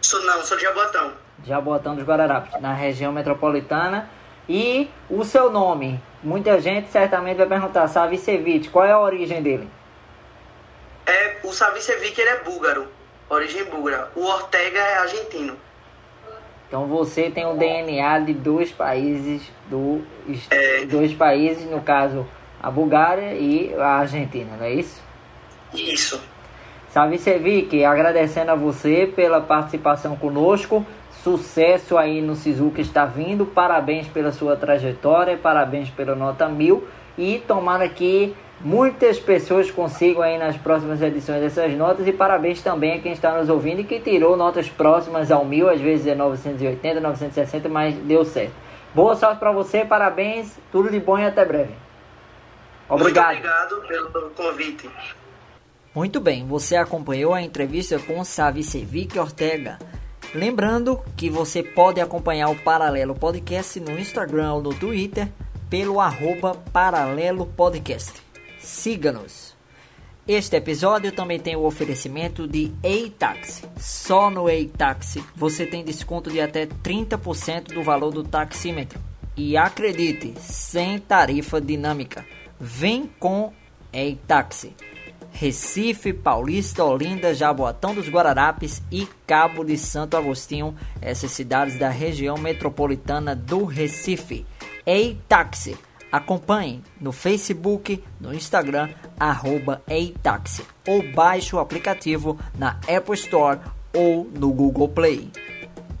Sou 0.00 0.22
não, 0.22 0.44
sou 0.44 0.56
de 0.56 0.62
Jabotão. 0.64 1.12
Jabotão 1.44 1.96
dos 1.96 2.04
Guararapes, 2.04 2.60
na 2.60 2.72
região 2.72 3.10
metropolitana. 3.10 4.08
E 4.48 4.90
o 5.08 5.24
seu 5.24 5.50
nome? 5.50 6.00
Muita 6.22 6.60
gente 6.60 6.90
certamente 6.90 7.36
vai 7.36 7.46
perguntar, 7.46 7.88
Savicevic, 7.88 8.68
qual 8.70 8.84
é 8.84 8.92
a 8.92 9.00
origem 9.00 9.42
dele? 9.42 9.68
É, 11.06 11.36
o 11.44 11.52
Savicevic 11.52 12.20
ele 12.20 12.30
é 12.30 12.40
búlgaro, 12.42 12.88
origem 13.28 13.64
búlgara. 13.64 14.10
O 14.14 14.24
Ortega 14.24 14.78
é 14.78 14.98
argentino. 14.98 15.56
Então 16.68 16.86
você 16.86 17.30
tem 17.30 17.44
o 17.44 17.54
DNA 17.54 18.20
de 18.20 18.32
dois 18.32 18.70
países, 18.70 19.42
do, 19.68 20.02
é... 20.50 20.86
dois 20.86 21.12
países, 21.12 21.70
no 21.70 21.82
caso 21.82 22.26
a 22.62 22.70
Bulgária 22.70 23.34
e 23.34 23.74
a 23.74 23.98
Argentina, 23.98 24.56
não 24.56 24.64
é 24.64 24.72
isso? 24.72 25.02
Isso. 25.74 26.22
Savicevic, 26.90 27.84
agradecendo 27.84 28.52
a 28.52 28.54
você 28.54 29.10
pela 29.14 29.40
participação 29.40 30.14
conosco. 30.14 30.86
Sucesso 31.22 31.96
aí 31.96 32.20
no 32.20 32.34
Sisu 32.34 32.70
que 32.70 32.80
está 32.80 33.04
vindo. 33.04 33.46
Parabéns 33.46 34.08
pela 34.08 34.32
sua 34.32 34.56
trajetória, 34.56 35.36
parabéns 35.36 35.88
pela 35.88 36.16
nota 36.16 36.48
mil. 36.48 36.86
E 37.16 37.38
tomara 37.46 37.88
que 37.88 38.34
muitas 38.60 39.20
pessoas 39.20 39.70
consigam 39.70 40.22
aí 40.22 40.36
nas 40.36 40.56
próximas 40.56 41.00
edições 41.00 41.40
dessas 41.40 41.72
notas. 41.74 42.08
E 42.08 42.12
parabéns 42.12 42.60
também 42.60 42.94
a 42.94 42.98
quem 42.98 43.12
está 43.12 43.38
nos 43.38 43.48
ouvindo 43.48 43.82
e 43.82 43.84
que 43.84 44.00
tirou 44.00 44.36
notas 44.36 44.68
próximas 44.68 45.30
ao 45.30 45.44
mil, 45.44 45.68
às 45.70 45.80
vezes 45.80 46.08
é 46.08 46.14
980, 46.14 47.00
960, 47.00 47.68
mas 47.68 47.94
deu 47.94 48.24
certo. 48.24 48.54
Boa 48.92 49.14
sorte 49.14 49.38
para 49.38 49.52
você, 49.52 49.84
parabéns, 49.84 50.58
tudo 50.72 50.90
de 50.90 50.98
bom 50.98 51.18
e 51.18 51.24
até 51.24 51.44
breve. 51.44 51.72
Obrigado. 52.88 53.40
Muito 53.40 53.74
obrigado 53.76 54.12
pelo 54.12 54.30
convite. 54.30 54.90
Muito 55.94 56.20
bem, 56.20 56.44
você 56.46 56.74
acompanhou 56.74 57.32
a 57.32 57.40
entrevista 57.40 57.98
com 57.98 58.24
Savicevic 58.24 59.18
Ortega. 59.18 59.78
Lembrando 60.34 60.98
que 61.14 61.28
você 61.28 61.62
pode 61.62 62.00
acompanhar 62.00 62.48
o 62.48 62.56
Paralelo 62.56 63.14
Podcast 63.14 63.78
no 63.78 63.98
Instagram 63.98 64.54
ou 64.54 64.62
no 64.62 64.74
Twitter 64.74 65.28
pelo 65.68 66.00
arroba 66.00 66.54
Paralelo 66.72 67.44
Podcast. 67.44 68.14
Siga-nos. 68.58 69.54
Este 70.26 70.56
episódio 70.56 71.12
também 71.12 71.38
tem 71.38 71.54
o 71.54 71.66
oferecimento 71.66 72.48
de 72.48 72.72
E-Taxi. 72.82 73.64
Só 73.76 74.30
no 74.30 74.48
E-Taxi 74.48 75.22
você 75.36 75.66
tem 75.66 75.84
desconto 75.84 76.30
de 76.30 76.40
até 76.40 76.64
30% 76.64 77.74
do 77.74 77.82
valor 77.82 78.10
do 78.10 78.24
taxímetro. 78.24 78.98
E 79.36 79.54
acredite, 79.54 80.32
sem 80.40 80.98
tarifa 80.98 81.60
dinâmica. 81.60 82.24
Vem 82.58 83.10
com 83.18 83.52
E-Taxi. 83.92 84.74
Recife, 85.32 86.12
Paulista, 86.12 86.84
Olinda, 86.84 87.34
Jaboatão 87.34 87.94
dos 87.94 88.08
Guararapes 88.08 88.82
e 88.92 89.08
Cabo 89.26 89.64
de 89.64 89.76
Santo 89.78 90.16
Agostinho, 90.16 90.76
essas 91.00 91.30
cidades 91.32 91.78
da 91.78 91.88
região 91.88 92.36
metropolitana 92.36 93.34
do 93.34 93.64
Recife. 93.64 94.46
Ei 94.86 95.18
Táxi, 95.26 95.76
acompanhe 96.12 96.82
no 97.00 97.12
Facebook, 97.12 98.04
no 98.20 98.34
Instagram, 98.34 98.90
arroba 99.18 99.82
Eitaxi, 99.88 100.64
ou 100.86 101.02
baixe 101.12 101.56
o 101.56 101.58
aplicativo 101.58 102.38
na 102.56 102.78
Apple 102.88 103.14
Store 103.14 103.58
ou 103.94 104.30
no 104.32 104.52
Google 104.52 104.88
Play. 104.88 105.30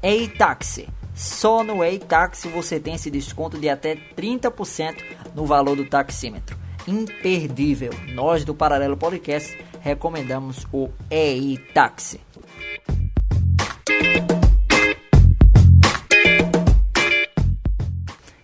Ei 0.02 0.28
Táxi, 0.28 0.88
só 1.14 1.64
no 1.64 1.82
Ei 1.82 1.98
Táxi 1.98 2.48
você 2.48 2.78
tem 2.78 2.94
esse 2.94 3.10
desconto 3.10 3.58
de 3.58 3.68
até 3.68 3.96
30% 4.16 4.96
no 5.34 5.46
valor 5.46 5.74
do 5.74 5.86
taxímetro 5.86 6.61
imperdível. 6.86 7.92
Nós 8.14 8.44
do 8.44 8.54
Paralelo 8.54 8.96
Podcast 8.96 9.58
recomendamos 9.80 10.66
o 10.72 10.88
EI 11.10 11.58
Taxi. 11.74 12.20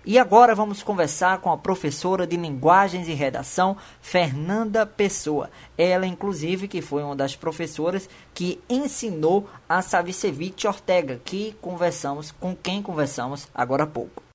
E 0.08 0.18
agora 0.18 0.54
vamos 0.54 0.82
conversar 0.82 1.38
com 1.42 1.52
a 1.52 1.58
professora 1.58 2.26
de 2.26 2.34
Linguagens 2.34 3.08
e 3.08 3.12
Redação, 3.12 3.76
Fernanda 4.00 4.86
Pessoa. 4.86 5.50
Ela, 5.76 6.06
inclusive, 6.06 6.66
que 6.66 6.80
foi 6.80 7.02
uma 7.02 7.14
das 7.14 7.36
professoras 7.36 8.08
que 8.32 8.58
ensinou 8.70 9.46
a 9.68 9.82
Savicevic 9.82 10.66
Ortega, 10.66 11.20
que 11.22 11.54
conversamos, 11.60 12.32
com 12.32 12.56
quem 12.56 12.80
conversamos 12.80 13.48
agora 13.54 13.84
há 13.84 13.86
pouco. 13.86 14.27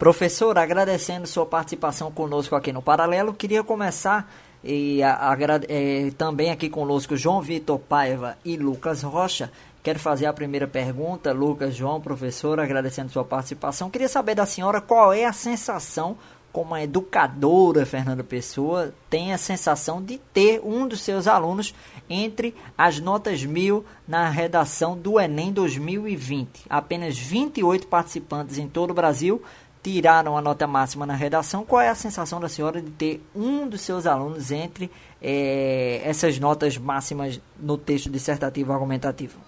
Professor, 0.00 0.56
agradecendo 0.56 1.26
sua 1.26 1.44
participação 1.44 2.10
conosco 2.10 2.56
aqui 2.56 2.72
no 2.72 2.80
Paralelo, 2.80 3.34
queria 3.34 3.62
começar 3.62 4.32
e 4.64 5.02
a, 5.02 5.30
a, 5.30 5.36
é, 5.68 6.10
também 6.16 6.50
aqui 6.50 6.70
conosco 6.70 7.18
João 7.18 7.42
Vitor 7.42 7.78
Paiva 7.78 8.38
e 8.42 8.56
Lucas 8.56 9.02
Rocha. 9.02 9.52
Quero 9.82 9.98
fazer 9.98 10.24
a 10.24 10.32
primeira 10.32 10.66
pergunta, 10.66 11.34
Lucas, 11.34 11.74
João, 11.74 12.00
professor, 12.00 12.58
agradecendo 12.58 13.12
sua 13.12 13.26
participação. 13.26 13.90
Queria 13.90 14.08
saber 14.08 14.34
da 14.34 14.46
senhora 14.46 14.80
qual 14.80 15.12
é 15.12 15.26
a 15.26 15.34
sensação, 15.34 16.16
como 16.50 16.74
a 16.74 16.82
educadora 16.82 17.84
Fernanda 17.84 18.24
Pessoa, 18.24 18.94
tem 19.10 19.34
a 19.34 19.38
sensação 19.38 20.02
de 20.02 20.16
ter 20.32 20.62
um 20.64 20.88
dos 20.88 21.02
seus 21.02 21.26
alunos 21.26 21.74
entre 22.08 22.54
as 22.76 22.98
notas 22.98 23.44
mil 23.44 23.84
na 24.08 24.30
redação 24.30 24.96
do 24.96 25.20
Enem 25.20 25.52
2020. 25.52 26.64
Apenas 26.70 27.18
28 27.18 27.86
participantes 27.86 28.56
em 28.56 28.66
todo 28.66 28.92
o 28.92 28.94
Brasil 28.94 29.42
tiraram 29.82 30.36
a 30.36 30.42
nota 30.42 30.66
máxima 30.66 31.06
na 31.06 31.14
redação. 31.14 31.64
Qual 31.64 31.80
é 31.80 31.88
a 31.88 31.94
sensação 31.94 32.40
da 32.40 32.48
senhora 32.48 32.80
de 32.80 32.90
ter 32.90 33.22
um 33.34 33.68
dos 33.68 33.80
seus 33.80 34.06
alunos 34.06 34.50
entre 34.50 34.90
é, 35.20 36.02
essas 36.04 36.38
notas 36.38 36.76
máximas 36.76 37.40
no 37.58 37.76
texto 37.78 38.10
dissertativo 38.10 38.72
argumentativo? 38.72 39.38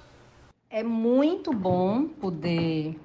É 0.70 0.82
muito 0.82 1.52
bom 1.52 2.04
poder 2.04 2.98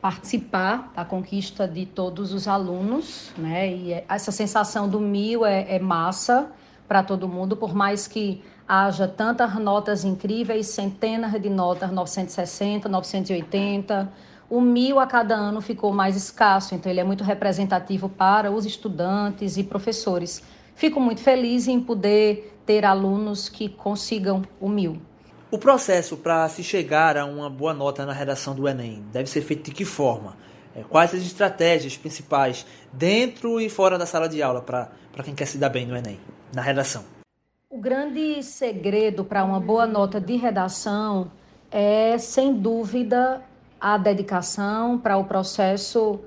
participar 0.00 0.92
da 0.94 1.04
conquista 1.04 1.66
de 1.66 1.86
todos 1.86 2.32
os 2.32 2.46
alunos, 2.46 3.32
né? 3.36 3.74
E 3.74 3.92
é, 3.92 4.04
essa 4.08 4.30
sensação 4.30 4.88
do 4.88 5.00
mil 5.00 5.44
é, 5.44 5.76
é 5.76 5.78
massa 5.78 6.50
para 6.86 7.02
todo 7.02 7.26
mundo, 7.26 7.56
por 7.56 7.74
mais 7.74 8.06
que 8.06 8.42
haja 8.68 9.08
tantas 9.08 9.54
notas 9.56 10.04
incríveis, 10.04 10.66
centenas 10.68 11.32
de 11.40 11.48
notas, 11.48 11.90
960, 11.90 12.88
980, 12.88 14.12
o 14.48 14.60
mil 14.60 14.98
a 15.00 15.06
cada 15.06 15.34
ano 15.34 15.60
ficou 15.60 15.92
mais 15.92 16.16
escasso, 16.16 16.74
então 16.74 16.90
ele 16.90 17.00
é 17.00 17.04
muito 17.04 17.24
representativo 17.24 18.08
para 18.08 18.50
os 18.50 18.64
estudantes 18.64 19.56
e 19.56 19.64
professores. 19.64 20.42
Fico 20.74 21.00
muito 21.00 21.20
feliz 21.20 21.66
em 21.66 21.80
poder 21.80 22.56
ter 22.64 22.84
alunos 22.84 23.48
que 23.48 23.68
consigam 23.68 24.42
o 24.60 24.68
mil. 24.68 25.00
O 25.50 25.58
processo 25.58 26.16
para 26.16 26.48
se 26.48 26.62
chegar 26.62 27.16
a 27.16 27.24
uma 27.24 27.48
boa 27.48 27.72
nota 27.72 28.04
na 28.04 28.12
redação 28.12 28.54
do 28.54 28.68
Enem 28.68 29.04
deve 29.12 29.28
ser 29.28 29.42
feito 29.42 29.64
de 29.64 29.70
que 29.70 29.84
forma? 29.84 30.36
É, 30.74 30.82
quais 30.82 31.14
as 31.14 31.22
estratégias 31.22 31.96
principais 31.96 32.66
dentro 32.92 33.60
e 33.60 33.70
fora 33.70 33.96
da 33.96 34.04
sala 34.04 34.28
de 34.28 34.42
aula 34.42 34.60
para 34.60 34.90
quem 35.24 35.34
quer 35.34 35.46
se 35.46 35.56
dar 35.56 35.70
bem 35.70 35.86
no 35.86 35.96
Enem, 35.96 36.20
na 36.52 36.60
redação? 36.60 37.04
O 37.70 37.78
grande 37.78 38.42
segredo 38.42 39.24
para 39.24 39.44
uma 39.44 39.58
boa 39.58 39.86
nota 39.86 40.20
de 40.20 40.36
redação 40.36 41.30
é, 41.70 42.18
sem 42.18 42.54
dúvida, 42.54 43.42
a 43.80 43.96
dedicação 43.98 44.98
para 44.98 45.16
o 45.16 45.24
processo 45.24 46.20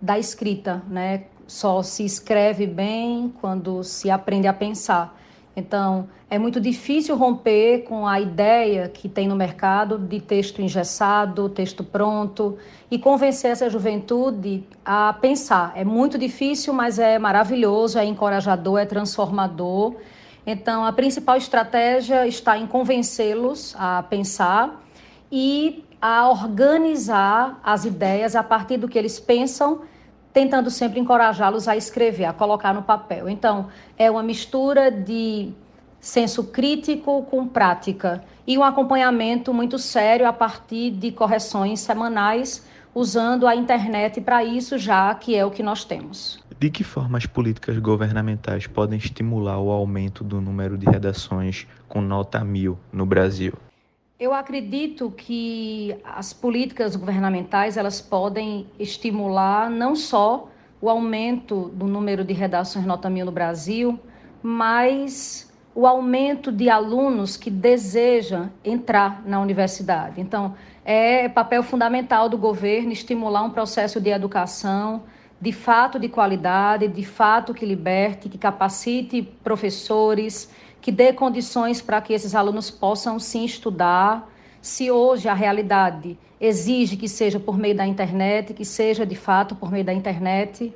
da 0.00 0.18
escrita, 0.18 0.82
né? 0.88 1.24
Só 1.46 1.82
se 1.82 2.04
escreve 2.04 2.66
bem 2.66 3.32
quando 3.40 3.82
se 3.84 4.10
aprende 4.10 4.46
a 4.46 4.52
pensar. 4.52 5.18
Então, 5.56 6.08
é 6.28 6.38
muito 6.38 6.60
difícil 6.60 7.16
romper 7.16 7.84
com 7.84 8.08
a 8.08 8.20
ideia 8.20 8.88
que 8.88 9.08
tem 9.08 9.28
no 9.28 9.36
mercado 9.36 9.96
de 9.98 10.20
texto 10.20 10.60
engessado, 10.60 11.48
texto 11.48 11.84
pronto, 11.84 12.58
e 12.90 12.98
convencer 12.98 13.52
essa 13.52 13.70
juventude 13.70 14.64
a 14.84 15.12
pensar. 15.12 15.72
É 15.76 15.84
muito 15.84 16.18
difícil, 16.18 16.72
mas 16.72 16.98
é 16.98 17.18
maravilhoso, 17.20 17.98
é 17.98 18.04
encorajador, 18.04 18.80
é 18.80 18.84
transformador. 18.84 19.94
Então, 20.44 20.84
a 20.84 20.92
principal 20.92 21.36
estratégia 21.36 22.26
está 22.26 22.58
em 22.58 22.66
convencê-los 22.66 23.74
a 23.78 24.02
pensar 24.02 24.82
e 25.30 25.84
a 26.06 26.28
organizar 26.28 27.58
as 27.64 27.86
ideias 27.86 28.36
a 28.36 28.42
partir 28.42 28.76
do 28.76 28.86
que 28.86 28.98
eles 28.98 29.18
pensam, 29.18 29.80
tentando 30.34 30.70
sempre 30.70 31.00
encorajá-los 31.00 31.66
a 31.66 31.78
escrever, 31.78 32.26
a 32.26 32.32
colocar 32.34 32.74
no 32.74 32.82
papel. 32.82 33.26
Então, 33.26 33.68
é 33.96 34.10
uma 34.10 34.22
mistura 34.22 34.90
de 34.90 35.50
senso 35.98 36.44
crítico 36.44 37.22
com 37.22 37.48
prática 37.48 38.22
e 38.46 38.58
um 38.58 38.62
acompanhamento 38.62 39.54
muito 39.54 39.78
sério 39.78 40.28
a 40.28 40.32
partir 40.34 40.90
de 40.90 41.10
correções 41.10 41.80
semanais, 41.80 42.68
usando 42.94 43.46
a 43.46 43.56
internet 43.56 44.20
para 44.20 44.44
isso, 44.44 44.76
já 44.76 45.14
que 45.14 45.34
é 45.34 45.42
o 45.42 45.50
que 45.50 45.62
nós 45.62 45.86
temos. 45.86 46.38
De 46.60 46.68
que 46.68 46.84
forma 46.84 47.16
as 47.16 47.24
políticas 47.24 47.78
governamentais 47.78 48.66
podem 48.66 48.98
estimular 48.98 49.58
o 49.58 49.70
aumento 49.70 50.22
do 50.22 50.38
número 50.38 50.76
de 50.76 50.84
redações 50.84 51.66
com 51.88 52.02
nota 52.02 52.44
mil 52.44 52.78
no 52.92 53.06
Brasil? 53.06 53.54
Eu 54.18 54.32
acredito 54.32 55.10
que 55.10 55.96
as 56.04 56.32
políticas 56.32 56.94
governamentais 56.94 57.76
elas 57.76 58.00
podem 58.00 58.68
estimular 58.78 59.68
não 59.68 59.96
só 59.96 60.48
o 60.80 60.88
aumento 60.88 61.68
do 61.70 61.88
número 61.88 62.24
de 62.24 62.32
redações 62.32 62.86
nota 62.86 63.10
mil 63.10 63.26
no 63.26 63.32
Brasil, 63.32 63.98
mas 64.40 65.52
o 65.74 65.84
aumento 65.84 66.52
de 66.52 66.70
alunos 66.70 67.36
que 67.36 67.50
desejam 67.50 68.52
entrar 68.64 69.20
na 69.26 69.40
universidade. 69.40 70.20
Então, 70.20 70.54
é 70.84 71.28
papel 71.28 71.64
fundamental 71.64 72.28
do 72.28 72.38
governo 72.38 72.92
estimular 72.92 73.42
um 73.42 73.50
processo 73.50 74.00
de 74.00 74.10
educação 74.10 75.02
de 75.44 75.52
fato 75.52 75.98
de 75.98 76.08
qualidade, 76.08 76.88
de 76.88 77.04
fato 77.04 77.52
que 77.52 77.66
liberte, 77.66 78.30
que 78.30 78.38
capacite 78.38 79.20
professores, 79.20 80.50
que 80.80 80.90
dê 80.90 81.12
condições 81.12 81.82
para 81.82 82.00
que 82.00 82.14
esses 82.14 82.34
alunos 82.34 82.70
possam 82.70 83.18
sim 83.18 83.44
estudar. 83.44 84.26
Se 84.62 84.90
hoje 84.90 85.28
a 85.28 85.34
realidade 85.34 86.18
exige 86.40 86.96
que 86.96 87.06
seja 87.06 87.38
por 87.38 87.58
meio 87.58 87.76
da 87.76 87.86
internet, 87.86 88.54
que 88.54 88.64
seja 88.64 89.04
de 89.04 89.14
fato 89.14 89.54
por 89.54 89.70
meio 89.70 89.84
da 89.84 89.92
internet, 89.92 90.72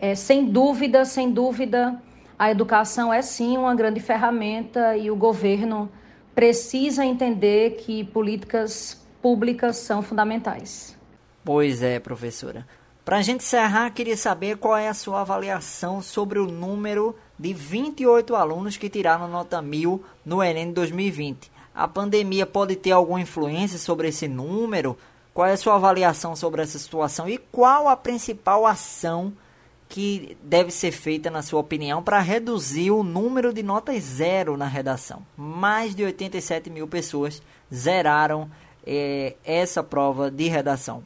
é, 0.00 0.16
sem 0.16 0.46
dúvida, 0.46 1.04
sem 1.04 1.30
dúvida, 1.30 2.02
a 2.36 2.50
educação 2.50 3.14
é 3.14 3.22
sim 3.22 3.56
uma 3.56 3.72
grande 3.72 4.00
ferramenta 4.00 4.96
e 4.96 5.12
o 5.12 5.14
governo 5.14 5.88
precisa 6.34 7.04
entender 7.04 7.76
que 7.76 8.02
políticas 8.02 9.00
públicas 9.22 9.76
são 9.76 10.02
fundamentais. 10.02 10.98
Pois 11.44 11.84
é, 11.84 12.00
professora. 12.00 12.66
Para 13.08 13.16
a 13.16 13.22
gente 13.22 13.42
encerrar, 13.42 13.88
queria 13.88 14.18
saber 14.18 14.58
qual 14.58 14.76
é 14.76 14.86
a 14.86 14.92
sua 14.92 15.22
avaliação 15.22 16.02
sobre 16.02 16.38
o 16.38 16.44
número 16.44 17.16
de 17.38 17.54
28 17.54 18.36
alunos 18.36 18.76
que 18.76 18.90
tiraram 18.90 19.26
nota 19.26 19.62
1000 19.62 20.04
no 20.26 20.42
Enem 20.42 20.70
2020. 20.70 21.50
A 21.74 21.88
pandemia 21.88 22.44
pode 22.44 22.76
ter 22.76 22.90
alguma 22.90 23.18
influência 23.18 23.78
sobre 23.78 24.08
esse 24.08 24.28
número? 24.28 24.94
Qual 25.32 25.46
é 25.46 25.52
a 25.52 25.56
sua 25.56 25.76
avaliação 25.76 26.36
sobre 26.36 26.60
essa 26.60 26.78
situação 26.78 27.26
e 27.26 27.38
qual 27.38 27.88
a 27.88 27.96
principal 27.96 28.66
ação 28.66 29.32
que 29.88 30.36
deve 30.42 30.70
ser 30.70 30.92
feita, 30.92 31.30
na 31.30 31.40
sua 31.40 31.60
opinião, 31.60 32.02
para 32.02 32.20
reduzir 32.20 32.90
o 32.90 33.02
número 33.02 33.54
de 33.54 33.62
notas 33.62 34.02
zero 34.02 34.54
na 34.54 34.66
redação. 34.66 35.22
Mais 35.34 35.94
de 35.94 36.04
87 36.04 36.68
mil 36.68 36.86
pessoas 36.86 37.40
zeraram 37.72 38.50
é, 38.86 39.34
essa 39.46 39.82
prova 39.82 40.30
de 40.30 40.46
redação. 40.46 41.02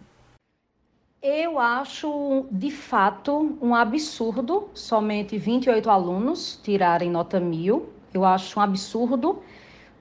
Eu 1.22 1.56
acho, 1.56 2.46
de 2.50 2.68
fato, 2.68 3.56
um 3.62 3.76
absurdo 3.76 4.68
somente 4.74 5.38
28 5.38 5.88
alunos 5.88 6.58
tirarem 6.64 7.08
nota 7.08 7.38
mil. 7.38 7.90
Eu 8.12 8.24
acho 8.24 8.58
um 8.58 8.62
absurdo, 8.62 9.40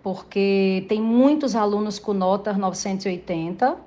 porque 0.01 0.83
tem 0.89 0.99
muitos 0.99 1.55
alunos 1.55 1.99
com 1.99 2.11
nota 2.11 2.53
980 2.53 3.77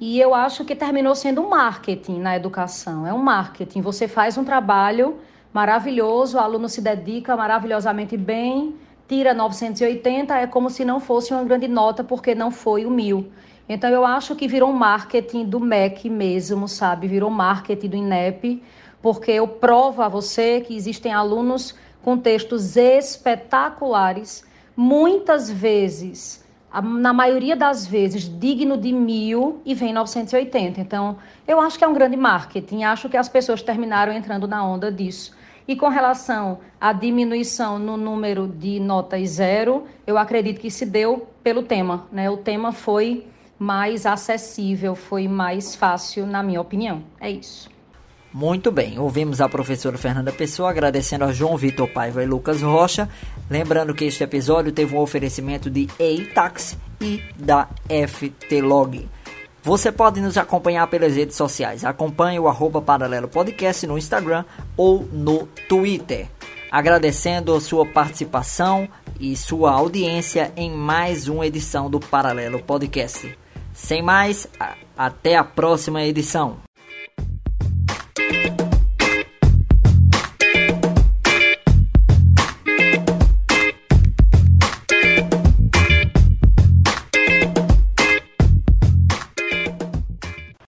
e 0.00 0.18
eu 0.18 0.34
acho 0.34 0.64
que 0.64 0.74
terminou 0.74 1.14
sendo 1.14 1.42
um 1.42 1.50
marketing 1.50 2.18
na 2.20 2.36
educação. 2.36 3.06
É 3.06 3.12
um 3.12 3.22
marketing. 3.22 3.82
Você 3.82 4.08
faz 4.08 4.38
um 4.38 4.44
trabalho 4.44 5.18
maravilhoso, 5.52 6.38
o 6.38 6.40
aluno 6.40 6.70
se 6.70 6.80
dedica 6.80 7.36
maravilhosamente 7.36 8.16
bem, 8.16 8.74
tira 9.06 9.34
980, 9.34 10.38
é 10.38 10.46
como 10.46 10.70
se 10.70 10.86
não 10.86 11.00
fosse 11.00 11.34
uma 11.34 11.44
grande 11.44 11.68
nota, 11.68 12.02
porque 12.02 12.34
não 12.34 12.50
foi 12.50 12.86
o 12.86 12.90
mil. 12.90 13.30
Então 13.72 13.88
eu 13.88 14.04
acho 14.04 14.36
que 14.36 14.46
virou 14.46 14.70
marketing 14.72 15.46
do 15.46 15.58
MEC 15.58 16.10
mesmo, 16.10 16.68
sabe? 16.68 17.08
Virou 17.08 17.30
marketing 17.30 17.88
do 17.88 17.96
INEP, 17.96 18.62
porque 19.00 19.30
eu 19.30 19.48
provo 19.48 20.02
a 20.02 20.08
você 20.08 20.60
que 20.60 20.76
existem 20.76 21.12
alunos 21.12 21.74
com 22.02 22.18
textos 22.18 22.76
espetaculares, 22.76 24.44
muitas 24.76 25.50
vezes 25.50 26.42
na 26.80 27.12
maioria 27.12 27.54
das 27.54 27.86
vezes, 27.86 28.22
digno 28.22 28.78
de 28.78 28.92
mil 28.92 29.60
e 29.64 29.74
vem 29.74 29.92
980. 29.92 30.80
Então, 30.80 31.18
eu 31.46 31.60
acho 31.60 31.76
que 31.76 31.84
é 31.84 31.88
um 31.88 31.92
grande 31.92 32.16
marketing. 32.16 32.84
Acho 32.84 33.10
que 33.10 33.16
as 33.16 33.28
pessoas 33.28 33.60
terminaram 33.60 34.12
entrando 34.12 34.48
na 34.48 34.64
onda 34.64 34.90
disso. 34.90 35.36
E 35.68 35.76
com 35.76 35.88
relação 35.88 36.60
à 36.80 36.92
diminuição 36.92 37.78
no 37.78 37.96
número 37.96 38.48
de 38.48 38.80
notas 38.80 39.30
zero, 39.30 39.84
eu 40.06 40.16
acredito 40.16 40.60
que 40.60 40.70
se 40.70 40.86
deu 40.86 41.28
pelo 41.42 41.62
tema. 41.62 42.06
Né? 42.10 42.30
O 42.30 42.38
tema 42.38 42.72
foi 42.72 43.26
mais 43.62 44.04
acessível, 44.06 44.96
foi 44.96 45.28
mais 45.28 45.76
fácil, 45.76 46.26
na 46.26 46.42
minha 46.42 46.60
opinião. 46.60 47.04
É 47.20 47.30
isso. 47.30 47.70
Muito 48.34 48.72
bem, 48.72 48.98
ouvimos 48.98 49.40
a 49.40 49.48
professora 49.48 49.96
Fernanda 49.98 50.32
Pessoa 50.32 50.70
agradecendo 50.70 51.24
a 51.24 51.32
João 51.32 51.56
Vitor 51.56 51.86
Paiva 51.86 52.22
e 52.22 52.26
Lucas 52.26 52.62
Rocha. 52.62 53.08
Lembrando 53.48 53.94
que 53.94 54.06
este 54.06 54.24
episódio 54.24 54.72
teve 54.72 54.96
um 54.96 54.98
oferecimento 54.98 55.70
de 55.70 55.86
Eitax 55.98 56.76
e 57.00 57.22
da 57.36 57.68
FTlog. 58.08 59.08
Você 59.62 59.92
pode 59.92 60.20
nos 60.20 60.36
acompanhar 60.36 60.88
pelas 60.88 61.14
redes 61.14 61.36
sociais. 61.36 61.84
Acompanhe 61.84 62.40
o 62.40 62.48
arroba 62.48 62.80
Paralelo 62.80 63.28
Podcast 63.28 63.86
no 63.86 63.98
Instagram 63.98 64.44
ou 64.76 65.06
no 65.12 65.46
Twitter. 65.68 66.26
Agradecendo 66.70 67.60
sua 67.60 67.84
participação 67.84 68.88
e 69.20 69.36
sua 69.36 69.72
audiência 69.72 70.50
em 70.56 70.70
mais 70.70 71.28
uma 71.28 71.46
edição 71.46 71.90
do 71.90 72.00
Paralelo 72.00 72.60
Podcast. 72.60 73.41
Sem 73.82 74.00
mais, 74.00 74.46
até 74.96 75.36
a 75.36 75.42
próxima 75.42 76.04
edição. 76.04 76.58